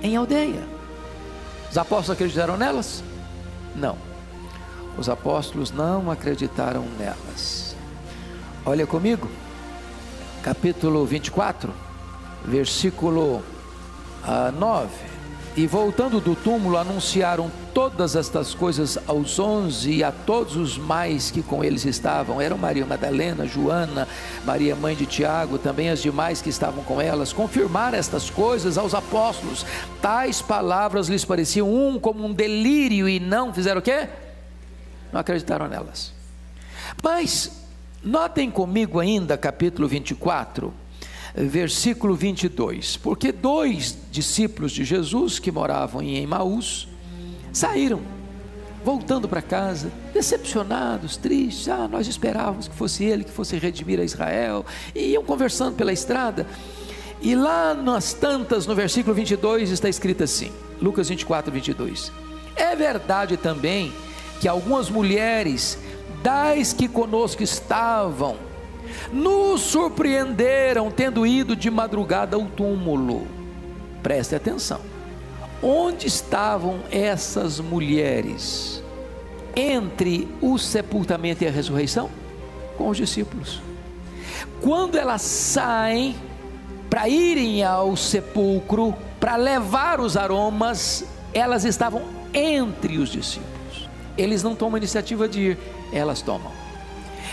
em 0.00 0.16
aldeia. 0.16 0.73
Os 1.74 1.78
apóstolos 1.78 2.10
acreditaram 2.10 2.56
nelas? 2.56 3.02
Não. 3.74 3.98
Os 4.96 5.08
apóstolos 5.08 5.72
não 5.72 6.08
acreditaram 6.08 6.84
nelas. 6.96 7.74
Olha 8.64 8.86
comigo, 8.86 9.28
capítulo 10.40 11.04
24, 11.04 11.74
versículo 12.44 13.42
9. 14.56 14.88
E 15.56 15.68
voltando 15.68 16.20
do 16.20 16.34
túmulo, 16.34 16.76
anunciaram 16.76 17.48
todas 17.72 18.16
estas 18.16 18.52
coisas 18.52 18.98
aos 19.06 19.38
onze 19.38 19.92
e 19.92 20.02
a 20.02 20.10
todos 20.10 20.56
os 20.56 20.76
mais 20.76 21.30
que 21.30 21.44
com 21.44 21.62
eles 21.62 21.84
estavam. 21.84 22.40
Eram 22.40 22.58
Maria 22.58 22.84
Madalena, 22.84 23.46
Joana, 23.46 24.08
Maria 24.44 24.74
mãe 24.74 24.96
de 24.96 25.06
Tiago, 25.06 25.56
também 25.56 25.90
as 25.90 26.02
demais 26.02 26.42
que 26.42 26.50
estavam 26.50 26.82
com 26.82 27.00
elas. 27.00 27.32
Confirmaram 27.32 27.96
estas 27.96 28.28
coisas 28.28 28.76
aos 28.76 28.94
apóstolos. 28.94 29.64
Tais 30.02 30.42
palavras 30.42 31.06
lhes 31.06 31.24
pareciam 31.24 31.72
um 31.72 32.00
como 32.00 32.26
um 32.26 32.32
delírio 32.32 33.08
e 33.08 33.20
não 33.20 33.54
fizeram 33.54 33.78
o 33.78 33.82
quê? 33.82 34.08
Não 35.12 35.20
acreditaram 35.20 35.68
nelas. 35.68 36.12
Mas 37.00 37.64
notem 38.02 38.50
comigo 38.50 38.98
ainda 38.98 39.38
capítulo 39.38 39.86
24 39.86 40.74
versículo 41.34 42.14
22. 42.14 42.96
Porque 42.96 43.32
dois 43.32 43.96
discípulos 44.10 44.72
de 44.72 44.84
Jesus 44.84 45.38
que 45.38 45.50
moravam 45.50 46.00
em 46.02 46.22
Emaús 46.22 46.88
saíram, 47.52 48.00
voltando 48.84 49.28
para 49.28 49.42
casa, 49.42 49.90
decepcionados, 50.12 51.16
tristes. 51.16 51.68
Ah, 51.68 51.88
nós 51.88 52.06
esperávamos 52.06 52.68
que 52.68 52.74
fosse 52.74 53.04
ele 53.04 53.24
que 53.24 53.30
fosse 53.30 53.56
redimir 53.56 53.98
a 53.98 54.04
Israel. 54.04 54.64
E 54.94 55.12
iam 55.12 55.24
conversando 55.24 55.76
pela 55.76 55.92
estrada. 55.92 56.46
E 57.20 57.34
lá 57.34 57.74
nas 57.74 58.12
tantas, 58.12 58.66
no 58.66 58.74
versículo 58.74 59.14
22, 59.14 59.70
está 59.70 59.88
escrito 59.88 60.22
assim: 60.22 60.52
Lucas 60.80 61.08
24, 61.08 61.50
22. 61.50 62.12
É 62.54 62.76
verdade 62.76 63.36
também 63.36 63.92
que 64.40 64.46
algumas 64.46 64.90
mulheres 64.90 65.78
das 66.22 66.72
que 66.72 66.86
conosco 66.86 67.42
estavam 67.42 68.36
nos 69.12 69.60
surpreenderam 69.60 70.90
tendo 70.90 71.26
ido 71.26 71.54
de 71.54 71.70
madrugada 71.70 72.36
ao 72.36 72.44
túmulo. 72.46 73.26
Preste 74.02 74.34
atenção. 74.34 74.80
Onde 75.62 76.06
estavam 76.06 76.80
essas 76.90 77.58
mulheres 77.60 78.82
entre 79.56 80.28
o 80.40 80.58
sepultamento 80.58 81.44
e 81.44 81.46
a 81.46 81.50
ressurreição? 81.50 82.10
Com 82.76 82.88
os 82.88 82.96
discípulos. 82.96 83.62
Quando 84.60 84.96
elas 84.96 85.22
saem 85.22 86.16
para 86.90 87.08
irem 87.08 87.62
ao 87.62 87.96
sepulcro, 87.96 88.94
para 89.18 89.36
levar 89.36 90.00
os 90.00 90.16
aromas, 90.16 91.04
elas 91.32 91.64
estavam 91.64 92.02
entre 92.32 92.98
os 92.98 93.08
discípulos. 93.08 93.88
Eles 94.18 94.42
não 94.42 94.54
tomam 94.54 94.76
iniciativa 94.76 95.28
de 95.28 95.40
ir, 95.40 95.58
elas 95.92 96.20
tomam. 96.20 96.63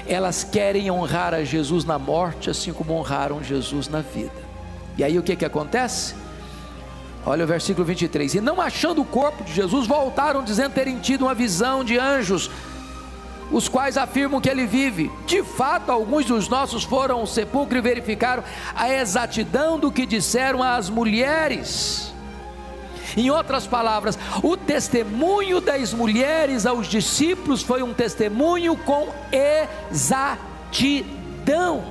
Elas 0.08 0.44
querem 0.44 0.90
honrar 0.90 1.34
a 1.34 1.44
Jesus 1.44 1.86
na 1.86 2.00
morte, 2.00 2.50
assim 2.50 2.74
como 2.74 2.94
honraram 2.94 3.44
Jesus 3.44 3.88
na 3.88 4.02
vida. 4.02 4.32
E 4.98 5.04
aí 5.04 5.18
o 5.18 5.24
que, 5.24 5.36
que 5.36 5.46
acontece? 5.46 6.16
Olha 7.26 7.44
o 7.44 7.48
versículo 7.48 7.86
23. 7.86 8.36
E 8.36 8.42
não 8.42 8.60
achando 8.60 9.02
o 9.02 9.06
corpo 9.06 9.44
de 9.44 9.54
Jesus, 9.54 9.88
voltaram 9.88 10.44
dizendo 10.44 10.74
terem 10.74 11.00
tido 11.00 11.24
uma 11.24 11.36
visão 11.36 11.84
de 11.84 11.98
anjos, 11.98 12.50
os 13.52 13.68
quais 13.68 13.98
afirmam 13.98 14.42
que 14.42 14.50
ele 14.50 14.66
vive. 14.66 15.12
De 15.26 15.44
fato, 15.44 15.92
alguns 15.92 16.26
dos 16.26 16.50
nossos 16.50 16.84
foram 16.84 17.20
ao 17.20 17.28
sepulcro 17.28 17.78
e 17.78 17.82
verificaram 17.82 18.44
a 18.76 18.92
exatidão 18.92 19.78
do 19.78 19.92
que 19.92 20.06
disseram 20.06 20.64
as 20.64 20.90
mulheres. 20.90 22.11
Em 23.15 23.30
outras 23.30 23.67
palavras, 23.67 24.17
o 24.41 24.58
testemunho 24.58 25.62
das 25.62 25.93
mulheres 25.93 26.65
aos 26.65 26.88
discípulos 26.88 27.62
foi 27.62 27.84
um 27.84 27.93
testemunho 27.93 28.76
com 28.78 29.10
exatidão. 29.91 31.84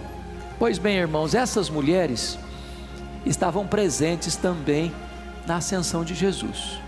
Pois 0.58 0.78
bem, 0.78 0.96
irmãos, 0.96 1.34
essas 1.34 1.70
mulheres 1.70 2.38
estavam 3.24 3.66
presentes 3.66 4.36
também 4.36 4.92
na 5.46 5.56
ascensão 5.56 6.04
de 6.04 6.14
Jesus. 6.14 6.78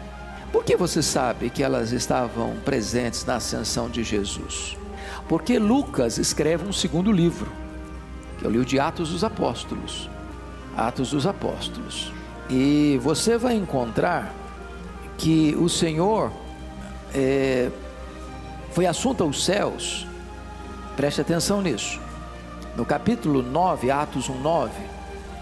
Por 0.53 0.65
que 0.65 0.77
você 0.77 1.03
sabe 1.03 1.49
que 1.49 1.63
elas 1.63 1.93
estavam 1.93 2.57
presentes 2.65 3.25
na 3.25 3.37
ascensão 3.37 3.89
de 3.89 4.05
Jesus? 4.05 4.77
Porque 5.29 5.59
Lucas 5.59 6.19
escreve 6.19 6.69
um 6.69 6.73
segundo 6.73 7.11
livro, 7.11 7.51
que 8.39 8.45
é 8.45 8.49
o 8.49 8.51
livro 8.51 8.67
de 8.67 8.79
Atos 8.79 9.11
dos 9.11 9.25
Apóstolos. 9.25 10.11
Atos 10.77 11.11
dos 11.11 11.27
Apóstolos. 11.27 12.13
E 12.49 12.99
você 13.03 13.37
vai 13.39 13.55
encontrar 13.55 14.35
que 15.17 15.57
o 15.59 15.69
Senhor 15.69 16.31
é, 17.15 17.71
foi 18.73 18.87
assunto 18.87 19.23
aos 19.23 19.45
céus, 19.45 20.07
preste 20.97 21.21
atenção 21.21 21.63
nisso. 21.63 22.01
No 22.77 22.85
capítulo 22.85 23.43
9, 23.43 23.91
Atos 23.91 24.29
1, 24.29 24.41
9, 24.41 24.73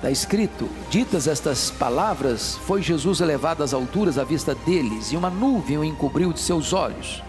Está 0.00 0.10
escrito: 0.10 0.66
Ditas 0.88 1.26
estas 1.26 1.70
palavras, 1.70 2.56
foi 2.64 2.80
Jesus 2.80 3.20
elevado 3.20 3.62
às 3.62 3.74
alturas 3.74 4.16
à 4.16 4.24
vista 4.24 4.54
deles, 4.54 5.12
e 5.12 5.16
uma 5.16 5.28
nuvem 5.28 5.76
o 5.76 5.84
encobriu 5.84 6.32
de 6.32 6.40
seus 6.40 6.72
olhos. 6.72 7.22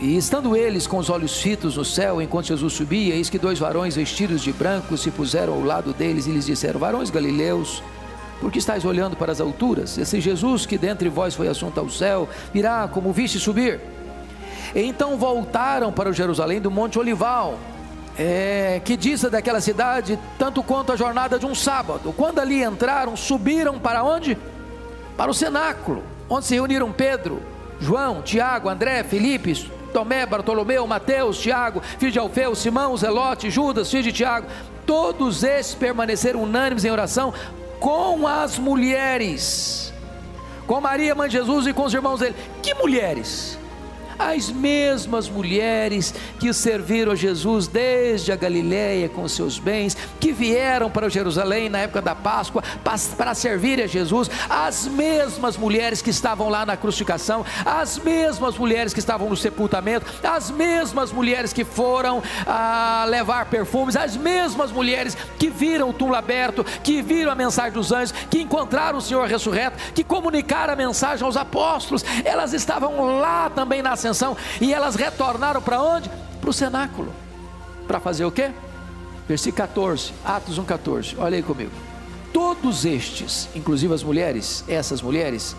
E 0.00 0.16
estando 0.16 0.56
eles 0.56 0.84
com 0.84 0.98
os 0.98 1.10
olhos 1.10 1.40
fitos 1.40 1.76
no 1.76 1.84
céu, 1.84 2.20
enquanto 2.20 2.46
Jesus 2.46 2.72
subia, 2.72 3.14
eis 3.14 3.30
que 3.30 3.38
dois 3.38 3.60
varões 3.60 3.94
vestidos 3.94 4.42
de 4.42 4.52
branco 4.52 4.96
se 4.96 5.12
puseram 5.12 5.52
ao 5.52 5.62
lado 5.62 5.92
deles 5.92 6.26
e 6.26 6.32
lhes 6.32 6.46
disseram: 6.46 6.80
Varões 6.80 7.08
galileus, 7.08 7.84
por 8.40 8.52
que 8.52 8.58
estáis 8.58 8.84
olhando 8.84 9.16
para 9.16 9.32
as 9.32 9.40
alturas? 9.40 9.98
Esse 9.98 10.20
Jesus 10.20 10.64
que 10.64 10.78
dentre 10.78 11.08
vós 11.08 11.34
foi 11.34 11.48
assunto 11.48 11.78
ao 11.78 11.90
céu, 11.90 12.28
virá 12.52 12.88
como 12.88 13.12
viste 13.12 13.38
subir. 13.38 13.80
Então 14.74 15.16
voltaram 15.16 15.92
para 15.92 16.12
Jerusalém 16.12 16.60
do 16.60 16.70
Monte 16.70 16.98
Olival 16.98 17.58
é, 18.18 18.80
que 18.84 18.96
disse 18.96 19.30
daquela 19.30 19.60
cidade 19.60 20.18
tanto 20.36 20.60
quanto 20.62 20.92
a 20.92 20.96
jornada 20.96 21.38
de 21.38 21.46
um 21.46 21.54
sábado. 21.54 22.12
Quando 22.16 22.40
ali 22.40 22.64
entraram, 22.64 23.16
subiram 23.16 23.78
para 23.78 24.02
onde? 24.02 24.36
Para 25.16 25.30
o 25.30 25.34
cenáculo, 25.34 26.02
onde 26.28 26.46
se 26.46 26.54
reuniram 26.54 26.92
Pedro, 26.92 27.40
João, 27.80 28.20
Tiago, 28.20 28.68
André, 28.68 29.04
Filipe, 29.04 29.54
Tomé, 29.92 30.26
Bartolomeu, 30.26 30.86
Mateus, 30.86 31.38
Tiago, 31.38 31.80
filho 31.98 32.12
de 32.12 32.18
Alfeu, 32.18 32.54
Simão, 32.54 32.96
Zelote, 32.96 33.50
Judas, 33.50 33.90
filho 33.90 34.02
de 34.02 34.12
Tiago. 34.12 34.48
Todos 34.84 35.44
esses 35.44 35.74
permaneceram 35.74 36.42
unânimes 36.42 36.84
em 36.84 36.90
oração 36.90 37.32
com 37.80 38.26
as 38.26 38.58
mulheres, 38.58 39.92
com 40.66 40.80
Maria, 40.80 41.14
mãe 41.14 41.28
de 41.28 41.36
Jesus 41.36 41.66
e 41.66 41.72
com 41.72 41.84
os 41.84 41.94
irmãos 41.94 42.20
dele. 42.20 42.34
Que 42.62 42.74
mulheres? 42.74 43.58
As 44.18 44.50
mesmas 44.50 45.28
mulheres 45.28 46.14
que 46.38 46.52
serviram 46.52 47.12
a 47.12 47.14
Jesus 47.14 47.68
desde 47.68 48.32
a 48.32 48.36
Galiléia 48.36 49.08
com 49.08 49.26
seus 49.28 49.58
bens, 49.58 49.96
que 50.18 50.32
vieram 50.32 50.90
para 50.90 51.08
Jerusalém 51.08 51.68
na 51.68 51.78
época 51.78 52.02
da 52.02 52.14
Páscoa 52.14 52.62
para 53.16 53.34
servir 53.34 53.82
a 53.82 53.86
Jesus, 53.86 54.30
as 54.48 54.86
mesmas 54.86 55.56
mulheres 55.56 56.02
que 56.02 56.10
estavam 56.10 56.48
lá 56.48 56.66
na 56.66 56.76
crucificação, 56.76 57.44
as 57.64 57.98
mesmas 57.98 58.56
mulheres 58.56 58.92
que 58.92 59.00
estavam 59.00 59.28
no 59.28 59.36
sepultamento, 59.36 60.06
as 60.22 60.50
mesmas 60.50 61.12
mulheres 61.12 61.52
que 61.52 61.64
foram 61.64 62.22
a 62.46 63.02
ah, 63.02 63.04
levar 63.04 63.46
perfumes, 63.46 63.96
as 63.96 64.16
mesmas 64.16 64.72
mulheres 64.72 65.16
que 65.38 65.48
viram 65.48 65.90
o 65.90 65.92
túmulo 65.92 66.16
aberto, 66.16 66.64
que 66.82 67.02
viram 67.02 67.30
a 67.30 67.34
mensagem 67.34 67.72
dos 67.72 67.92
anjos, 67.92 68.12
que 68.30 68.40
encontraram 68.40 68.98
o 68.98 69.02
Senhor 69.02 69.26
ressurreto, 69.26 69.78
que 69.92 70.04
comunicaram 70.04 70.72
a 70.72 70.76
mensagem 70.76 71.24
aos 71.24 71.36
apóstolos, 71.36 72.04
elas 72.24 72.52
estavam 72.52 73.18
lá 73.18 73.50
também 73.50 73.82
na 73.82 73.96
ascensão 74.08 74.36
e 74.60 74.72
elas 74.72 74.94
retornaram 74.94 75.60
para 75.60 75.80
onde? 75.80 76.10
Para 76.40 76.50
o 76.50 76.52
cenáculo. 76.52 77.12
Para 77.86 78.00
fazer 78.00 78.24
o 78.24 78.30
quê? 78.30 78.50
Versículo 79.28 79.66
14, 79.68 80.12
Atos 80.24 80.58
1,14. 80.58 81.14
Olha 81.18 81.36
aí 81.36 81.42
comigo. 81.42 81.72
Todos 82.32 82.84
estes, 82.84 83.48
inclusive 83.54 83.92
as 83.92 84.02
mulheres, 84.02 84.64
essas 84.68 85.02
mulheres, 85.02 85.56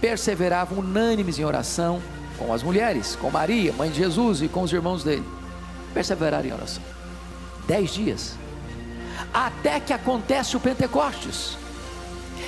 perseveravam 0.00 0.78
unânimes 0.78 1.38
em 1.38 1.44
oração 1.44 2.00
com 2.38 2.52
as 2.54 2.62
mulheres, 2.62 3.16
com 3.16 3.30
Maria, 3.30 3.72
mãe 3.72 3.90
de 3.90 3.98
Jesus 3.98 4.40
e 4.40 4.48
com 4.48 4.62
os 4.62 4.72
irmãos 4.72 5.04
dele. 5.04 5.24
Perseveraram 5.92 6.48
em 6.48 6.52
oração. 6.52 6.82
Dez 7.66 7.92
dias. 7.92 8.36
Até 9.32 9.78
que 9.78 9.92
acontece 9.92 10.56
o 10.56 10.60
Pentecostes. 10.60 11.59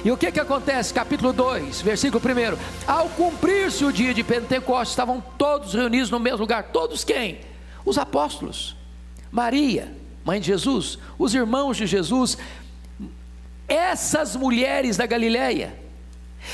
E 0.04 0.10
o 0.10 0.16
que 0.16 0.32
que 0.32 0.40
acontece? 0.40 0.92
Capítulo 0.92 1.32
2, 1.32 1.80
versículo 1.80 2.20
1. 2.20 2.58
Ao 2.86 3.08
cumprir-se 3.10 3.84
o 3.84 3.92
dia 3.92 4.12
de 4.12 4.24
Pentecostes, 4.24 4.90
estavam 4.90 5.22
todos 5.38 5.74
reunidos 5.74 6.10
no 6.10 6.18
mesmo 6.18 6.40
lugar. 6.40 6.64
Todos 6.72 7.04
quem? 7.04 7.40
Os 7.84 7.96
apóstolos. 7.96 8.76
Maria, 9.30 9.96
mãe 10.24 10.40
de 10.40 10.48
Jesus, 10.48 10.98
os 11.16 11.34
irmãos 11.34 11.76
de 11.76 11.86
Jesus, 11.86 12.36
essas 13.68 14.34
mulheres 14.34 14.96
da 14.96 15.06
Galileia. 15.06 15.78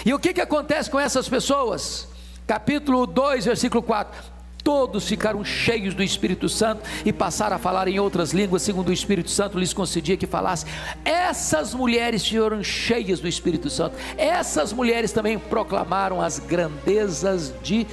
E 0.05 0.13
o 0.13 0.19
que 0.19 0.35
que 0.35 0.41
acontece 0.43 0.91
com 0.91 1.01
essas 1.01 1.27
pessoas? 1.27 2.07
Capítulo 2.47 3.07
2, 3.07 3.47
versículo 3.47 3.83
4 3.83 4.38
todos 4.69 5.09
ficaram 5.09 5.43
cheios 5.43 5.95
do 5.95 6.03
Espírito 6.03 6.47
Santo 6.47 6.83
e 7.03 7.11
passaram 7.11 7.57
a 7.57 7.59
falar 7.59 7.89
em 7.89 7.99
outras 7.99 8.33
línguas, 8.33 8.61
segundo 8.61 8.91
o 8.91 8.93
Espírito 8.93 9.31
Santo 9.31 9.59
lhes 9.59 9.73
concedia 9.73 10.15
que 10.15 10.27
falasse. 10.27 10.67
Essas 11.07 11.73
mulheres 11.73 12.29
foram 12.29 12.63
cheias 12.63 13.19
do 13.19 13.27
Espírito 13.27 13.71
Santo. 13.71 13.97
Essas 14.19 14.71
mulheres 14.71 15.11
também 15.11 15.39
proclamaram 15.39 16.21
as 16.21 16.39
grandezas 16.39 17.55
de 17.63 17.87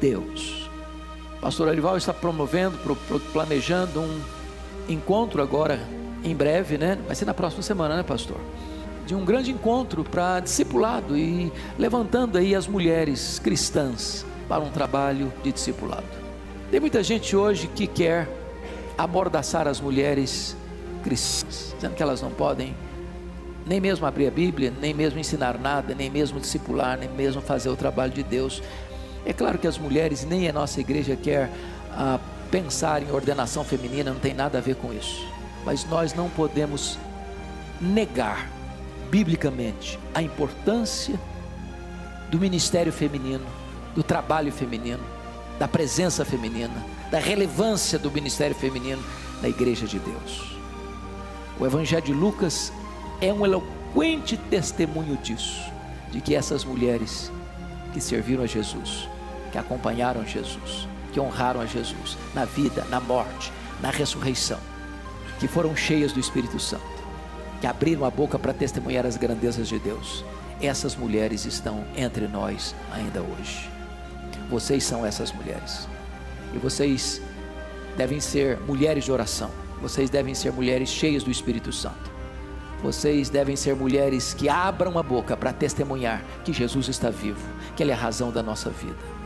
Deus. 0.00 0.70
Pastor 1.42 1.68
Arival 1.68 1.98
está 1.98 2.14
promovendo, 2.14 2.78
planejando 3.30 4.00
um 4.00 4.20
encontro 4.88 5.42
agora 5.42 5.78
em 6.24 6.34
breve, 6.34 6.78
né? 6.78 6.96
Vai 7.06 7.16
ser 7.16 7.26
na 7.26 7.34
próxima 7.34 7.62
semana, 7.62 7.98
né, 7.98 8.02
pastor? 8.02 8.38
De 9.06 9.14
um 9.14 9.26
grande 9.26 9.50
encontro 9.50 10.02
para 10.04 10.40
discipulado 10.40 11.18
e 11.18 11.52
levantando 11.78 12.38
aí 12.38 12.54
as 12.54 12.66
mulheres 12.66 13.38
cristãs 13.38 14.24
para 14.48 14.62
um 14.62 14.70
trabalho 14.70 15.32
de 15.42 15.52
discipulado. 15.52 16.06
Tem 16.70 16.80
muita 16.80 17.02
gente 17.02 17.36
hoje 17.36 17.68
que 17.68 17.86
quer 17.86 18.28
amordaçar 18.96 19.68
as 19.68 19.80
mulheres 19.80 20.56
cristãs, 21.02 21.74
dizendo 21.74 21.94
que 21.94 22.02
elas 22.02 22.20
não 22.20 22.30
podem 22.30 22.74
nem 23.66 23.80
mesmo 23.80 24.06
abrir 24.06 24.26
a 24.26 24.30
Bíblia, 24.30 24.72
nem 24.80 24.94
mesmo 24.94 25.18
ensinar 25.18 25.58
nada, 25.58 25.94
nem 25.94 26.10
mesmo 26.10 26.40
discipular, 26.40 26.98
nem 26.98 27.08
mesmo 27.08 27.42
fazer 27.42 27.68
o 27.68 27.76
trabalho 27.76 28.12
de 28.12 28.22
Deus. 28.22 28.62
É 29.26 29.32
claro 29.32 29.58
que 29.58 29.66
as 29.66 29.76
mulheres, 29.76 30.24
nem 30.24 30.48
a 30.48 30.52
nossa 30.52 30.80
igreja 30.80 31.14
quer 31.14 31.50
ah, 31.92 32.18
pensar 32.50 33.02
em 33.02 33.10
ordenação 33.12 33.62
feminina, 33.62 34.10
não 34.10 34.18
tem 34.18 34.32
nada 34.32 34.56
a 34.56 34.60
ver 34.60 34.76
com 34.76 34.92
isso. 34.92 35.22
Mas 35.66 35.84
nós 35.84 36.14
não 36.14 36.30
podemos 36.30 36.98
negar, 37.78 38.48
biblicamente, 39.10 39.98
a 40.14 40.22
importância 40.22 41.20
do 42.30 42.38
ministério 42.38 42.92
feminino 42.92 43.44
do 43.94 44.02
trabalho 44.02 44.52
feminino, 44.52 45.02
da 45.58 45.66
presença 45.66 46.24
feminina, 46.24 46.84
da 47.10 47.18
relevância 47.18 47.98
do 47.98 48.10
ministério 48.10 48.54
feminino 48.54 49.02
na 49.42 49.48
igreja 49.48 49.86
de 49.86 49.98
Deus. 49.98 50.56
O 51.58 51.66
Evangelho 51.66 52.04
de 52.04 52.12
Lucas 52.12 52.72
é 53.20 53.32
um 53.32 53.44
eloquente 53.44 54.36
testemunho 54.36 55.16
disso, 55.16 55.60
de 56.10 56.20
que 56.20 56.34
essas 56.34 56.64
mulheres 56.64 57.32
que 57.92 58.00
serviram 58.00 58.44
a 58.44 58.46
Jesus, 58.46 59.08
que 59.50 59.58
acompanharam 59.58 60.24
Jesus, 60.24 60.86
que 61.12 61.18
honraram 61.18 61.60
a 61.60 61.66
Jesus 61.66 62.16
na 62.34 62.44
vida, 62.44 62.84
na 62.90 63.00
morte, 63.00 63.52
na 63.80 63.90
ressurreição, 63.90 64.60
que 65.40 65.48
foram 65.48 65.74
cheias 65.74 66.12
do 66.12 66.20
Espírito 66.20 66.60
Santo, 66.60 66.84
que 67.60 67.66
abriram 67.66 68.04
a 68.04 68.10
boca 68.10 68.38
para 68.38 68.52
testemunhar 68.52 69.04
as 69.06 69.16
grandezas 69.16 69.68
de 69.68 69.78
Deus. 69.78 70.24
Essas 70.60 70.94
mulheres 70.94 71.44
estão 71.44 71.84
entre 71.96 72.28
nós 72.28 72.74
ainda 72.92 73.20
hoje. 73.20 73.77
Vocês 74.48 74.84
são 74.84 75.04
essas 75.04 75.32
mulheres. 75.32 75.88
E 76.54 76.58
vocês 76.58 77.20
devem 77.96 78.20
ser 78.20 78.58
mulheres 78.60 79.04
de 79.04 79.12
oração. 79.12 79.50
Vocês 79.80 80.08
devem 80.08 80.34
ser 80.34 80.52
mulheres 80.52 80.88
cheias 80.88 81.22
do 81.22 81.30
Espírito 81.30 81.72
Santo. 81.72 82.10
Vocês 82.82 83.28
devem 83.28 83.56
ser 83.56 83.74
mulheres 83.74 84.32
que 84.34 84.48
abram 84.48 84.98
a 84.98 85.02
boca 85.02 85.36
para 85.36 85.52
testemunhar 85.52 86.22
que 86.44 86.52
Jesus 86.52 86.88
está 86.88 87.10
vivo, 87.10 87.44
que 87.74 87.82
Ele 87.82 87.90
é 87.90 87.94
a 87.94 87.98
razão 87.98 88.30
da 88.30 88.42
nossa 88.42 88.70
vida. 88.70 89.17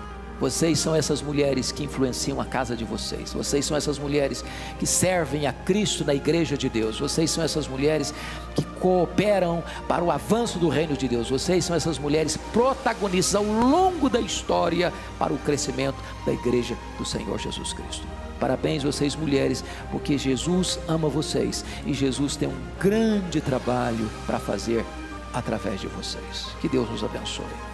Vocês 0.43 0.81
são 0.81 0.93
essas 0.93 1.23
mulheres 1.23 1.71
que 1.71 1.85
influenciam 1.85 2.41
a 2.41 2.45
casa 2.45 2.75
de 2.75 2.85
vocês. 2.85 3.33
Vocês 3.33 3.65
são 3.65 3.77
essas 3.77 3.97
mulheres 3.97 4.45
que 4.77 4.85
servem 4.85 5.47
a 5.47 5.53
Cristo 5.53 6.05
na 6.05 6.13
igreja 6.13 6.59
de 6.59 6.69
Deus. 6.69 6.99
Vocês 6.99 7.31
são 7.31 7.45
essas 7.45 7.69
mulheres 7.69 8.13
que 8.53 8.65
cooperam 8.81 9.63
para 9.87 10.03
o 10.03 10.11
avanço 10.11 10.59
do 10.59 10.69
reino 10.69 10.97
de 10.97 11.07
Deus. 11.07 11.31
Vocês 11.31 11.65
são 11.65 11.77
essas 11.77 11.97
mulheres 11.97 12.37
protagonistas 12.53 13.37
ao 13.37 13.45
longo 13.45 14.11
da 14.11 14.21
história 14.21 14.93
para 15.17 15.33
o 15.33 15.39
crescimento 15.39 16.03
da 16.27 16.33
igreja 16.33 16.77
do 16.99 17.05
Senhor 17.05 17.39
Jesus 17.39 17.73
Cristo. 17.73 18.05
Parabéns 18.41 18.83
vocês 18.83 19.15
mulheres, 19.15 19.65
porque 19.93 20.19
Jesus 20.19 20.77
ama 20.89 21.09
vocês 21.09 21.65
e 21.87 21.95
Jesus 21.95 22.35
tem 22.35 22.49
um 22.49 22.61
grande 22.81 23.41
trabalho 23.41 24.11
para 24.27 24.41
fazer 24.41 24.85
através 25.33 25.81
de 25.81 25.87
vocês. 25.87 26.49
Que 26.61 26.69
Deus 26.69 26.91
nos 26.91 27.05
abençoe. 27.05 27.72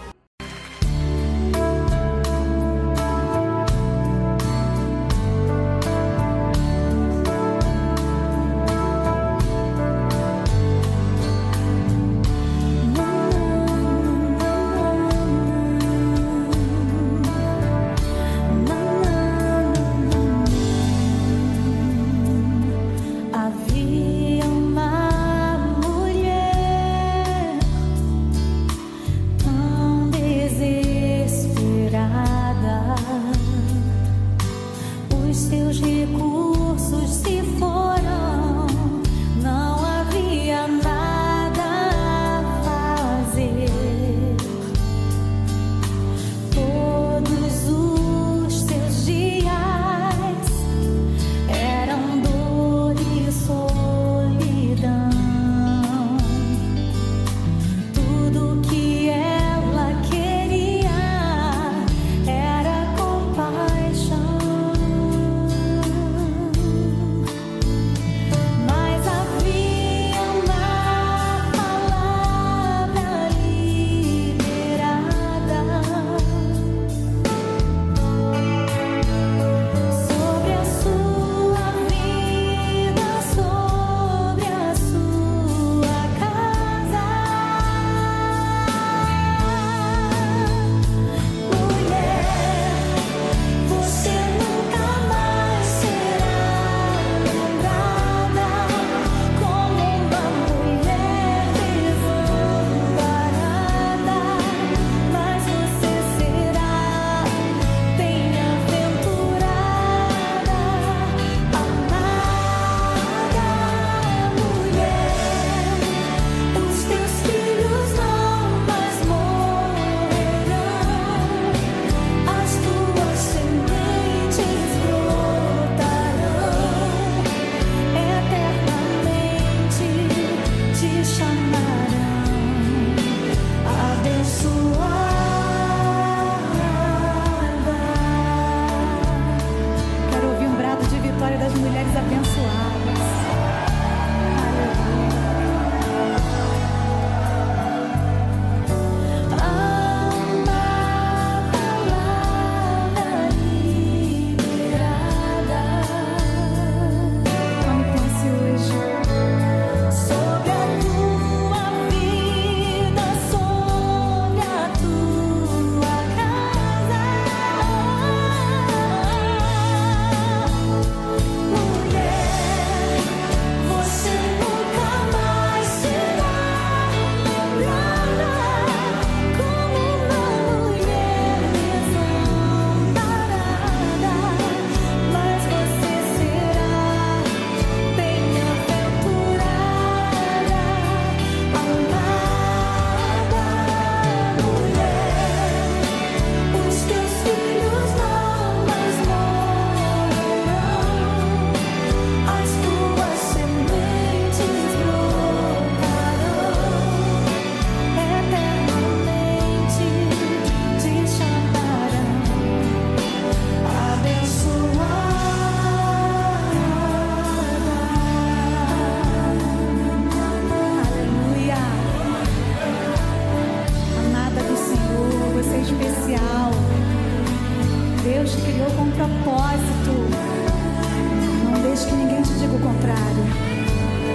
Diga 232.49 232.57
o 232.57 232.61
contrário. 232.61 233.25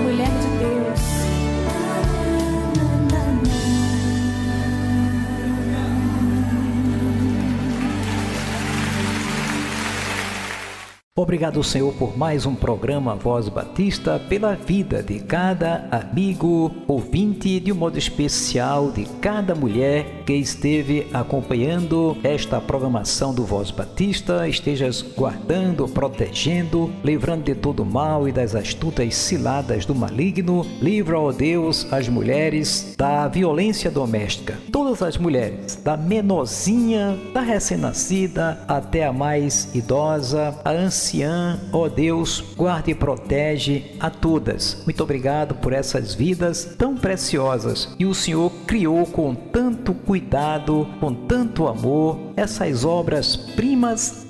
Mulher 0.04 0.28
de 0.28 0.58
Deus. 0.60 0.83
Obrigado, 11.16 11.64
Senhor, 11.64 11.94
por 11.94 12.18
mais 12.18 12.44
um 12.44 12.56
programa 12.56 13.14
Voz 13.14 13.48
Batista, 13.48 14.20
pela 14.28 14.56
vida 14.56 15.04
de 15.04 15.20
cada 15.20 15.88
amigo, 15.92 16.72
ouvinte, 16.88 17.60
de 17.60 17.72
um 17.72 17.76
modo 17.76 18.00
especial 18.00 18.92
de 18.92 19.06
cada 19.22 19.54
mulher 19.54 20.24
que 20.26 20.34
esteve 20.34 21.06
acompanhando 21.14 22.18
esta 22.24 22.60
programação 22.60 23.32
do 23.32 23.46
Voz 23.46 23.70
Batista. 23.70 24.48
Estejas 24.48 25.04
guardando, 25.04 25.88
protegendo, 25.88 26.92
livrando 27.04 27.44
de 27.44 27.54
todo 27.54 27.86
mal 27.86 28.28
e 28.28 28.32
das 28.32 28.56
astutas 28.56 29.14
ciladas 29.14 29.86
do 29.86 29.94
maligno. 29.94 30.66
Livra, 30.82 31.20
ó 31.20 31.32
Deus, 31.32 31.86
as 31.94 32.10
mulheres 32.10 32.96
da 32.98 33.28
violência 33.28 33.92
doméstica. 33.92 34.58
Todas 34.72 35.04
as 35.04 35.16
mulheres, 35.16 35.76
da 35.76 35.96
menorzinha, 35.96 37.16
da 37.32 37.42
recém-nascida 37.42 38.66
até 38.68 39.06
a 39.06 39.14
mais 39.14 39.70
idosa, 39.76 40.60
a 40.66 40.72
anciã 40.72 41.03
anciã, 41.04 41.60
ó 41.74 41.90
Deus, 41.90 42.42
guarde 42.56 42.92
e 42.92 42.96
protege 42.96 43.96
a 44.00 44.10
todas. 44.10 44.82
Muito 44.86 45.04
obrigado 45.04 45.56
por 45.56 45.74
essas 45.74 46.16
vidas 46.16 46.76
tão 46.78 46.96
preciosas 46.96 47.94
e 48.00 48.06
o 48.06 48.14
Senhor 48.14 48.50
criou 48.66 49.06
com 49.06 49.36
tanto 49.36 49.94
cuidado, 49.94 50.88
com 51.02 51.14
tanto 51.14 51.68
amor, 51.68 52.18
essas 52.36 52.84
obras 52.84 53.36
primas 53.36 54.26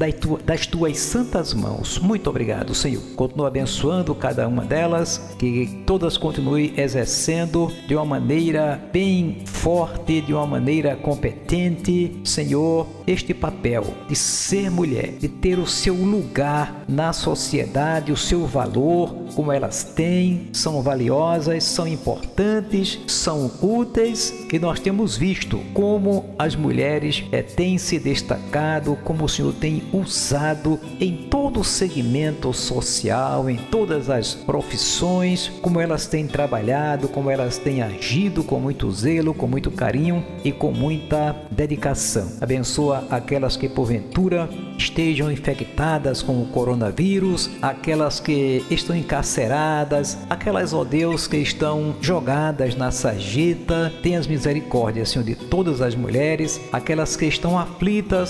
das 0.46 0.68
tuas 0.68 1.00
santas 1.00 1.54
mãos. 1.54 2.00
Muito 2.00 2.30
obrigado, 2.30 2.76
Senhor. 2.76 3.02
Continua 3.16 3.48
abençoando 3.48 4.13
cada 4.13 4.48
uma 4.48 4.63
delas, 4.63 5.36
que 5.39 5.84
todas 5.86 6.18
continuem 6.18 6.74
exercendo 6.78 7.72
de 7.88 7.96
uma 7.96 8.06
maneira 8.06 8.82
bem 8.92 9.44
forte, 9.46 10.22
de 10.22 10.34
uma 10.34 10.46
maneira 10.46 10.96
competente, 10.96 12.20
Senhor, 12.24 12.88
este 13.08 13.34
papel 13.34 13.86
de 14.08 14.16
ser 14.16 14.70
mulher, 14.70 15.13
de 15.20 15.28
ter 15.28 15.60
o 15.60 15.68
seu 15.68 15.96
lugar 15.96 16.84
na 16.88 17.13
sociedade, 17.13 18.12
o 18.12 18.18
seu 18.18 18.46
valor, 18.46 19.13
como 19.36 19.52
elas 19.52 19.84
têm, 19.84 20.50
são 20.54 20.82
valiosas, 20.82 21.63
são 21.63 21.88
importantes, 21.88 23.00
são 23.08 23.52
úteis, 23.62 24.34
e 24.52 24.60
nós 24.60 24.80
temos 24.80 25.18
visto 25.18 25.60
como 25.74 26.26
as 26.38 26.56
mulheres 26.56 27.24
é, 27.32 27.42
têm 27.42 27.78
se 27.78 27.92
destacado, 27.99 28.97
como 29.03 29.25
o 29.25 29.29
Senhor 29.29 29.53
tem 29.53 29.84
usado 29.91 30.79
em 30.99 31.27
todo 31.29 31.60
o 31.60 31.63
segmento 31.63 32.53
social, 32.53 33.49
em 33.49 33.58
todas 33.58 34.10
as 34.10 34.34
profissões, 34.34 35.49
como 35.62 35.79
elas 35.79 36.08
têm 36.08 36.27
trabalhado, 36.27 37.08
como 37.08 37.29
elas 37.29 37.58
têm 37.58 37.82
agido 37.82 38.43
com 38.43 38.60
muito 38.60 38.91
zelo, 38.91 39.34
com 39.34 39.47
muito 39.47 39.71
carinho 39.71 40.23
e 40.43 40.51
com 40.51 40.71
muita 40.71 41.36
dedicação. 41.51 42.27
Abençoa 42.41 43.06
aquelas 43.10 43.56
que 43.56 43.69
porventura 43.69 44.49
estejam 44.77 45.32
infectadas 45.32 46.21
com 46.21 46.41
o 46.41 46.47
coronavírus, 46.47 47.49
aquelas 47.62 48.19
que 48.19 48.63
estão 48.69 48.95
encarceradas, 48.95 50.17
aquelas, 50.29 50.73
ó 50.73 50.84
Deus, 50.84 51.27
que 51.27 51.38
estão 51.38 51.95
jogadas 52.01 52.75
na 52.75 52.91
sarjeta. 52.91 53.91
Tenhas 54.01 54.27
misericórdia, 54.27 55.06
Senhor, 55.06 55.23
de 55.23 55.36
todas 55.36 55.82
as 55.82 55.95
mulheres, 55.95 56.60
aquelas 56.71 57.15
que 57.15 57.25
estão 57.25 57.58
aflitas, 57.58 57.83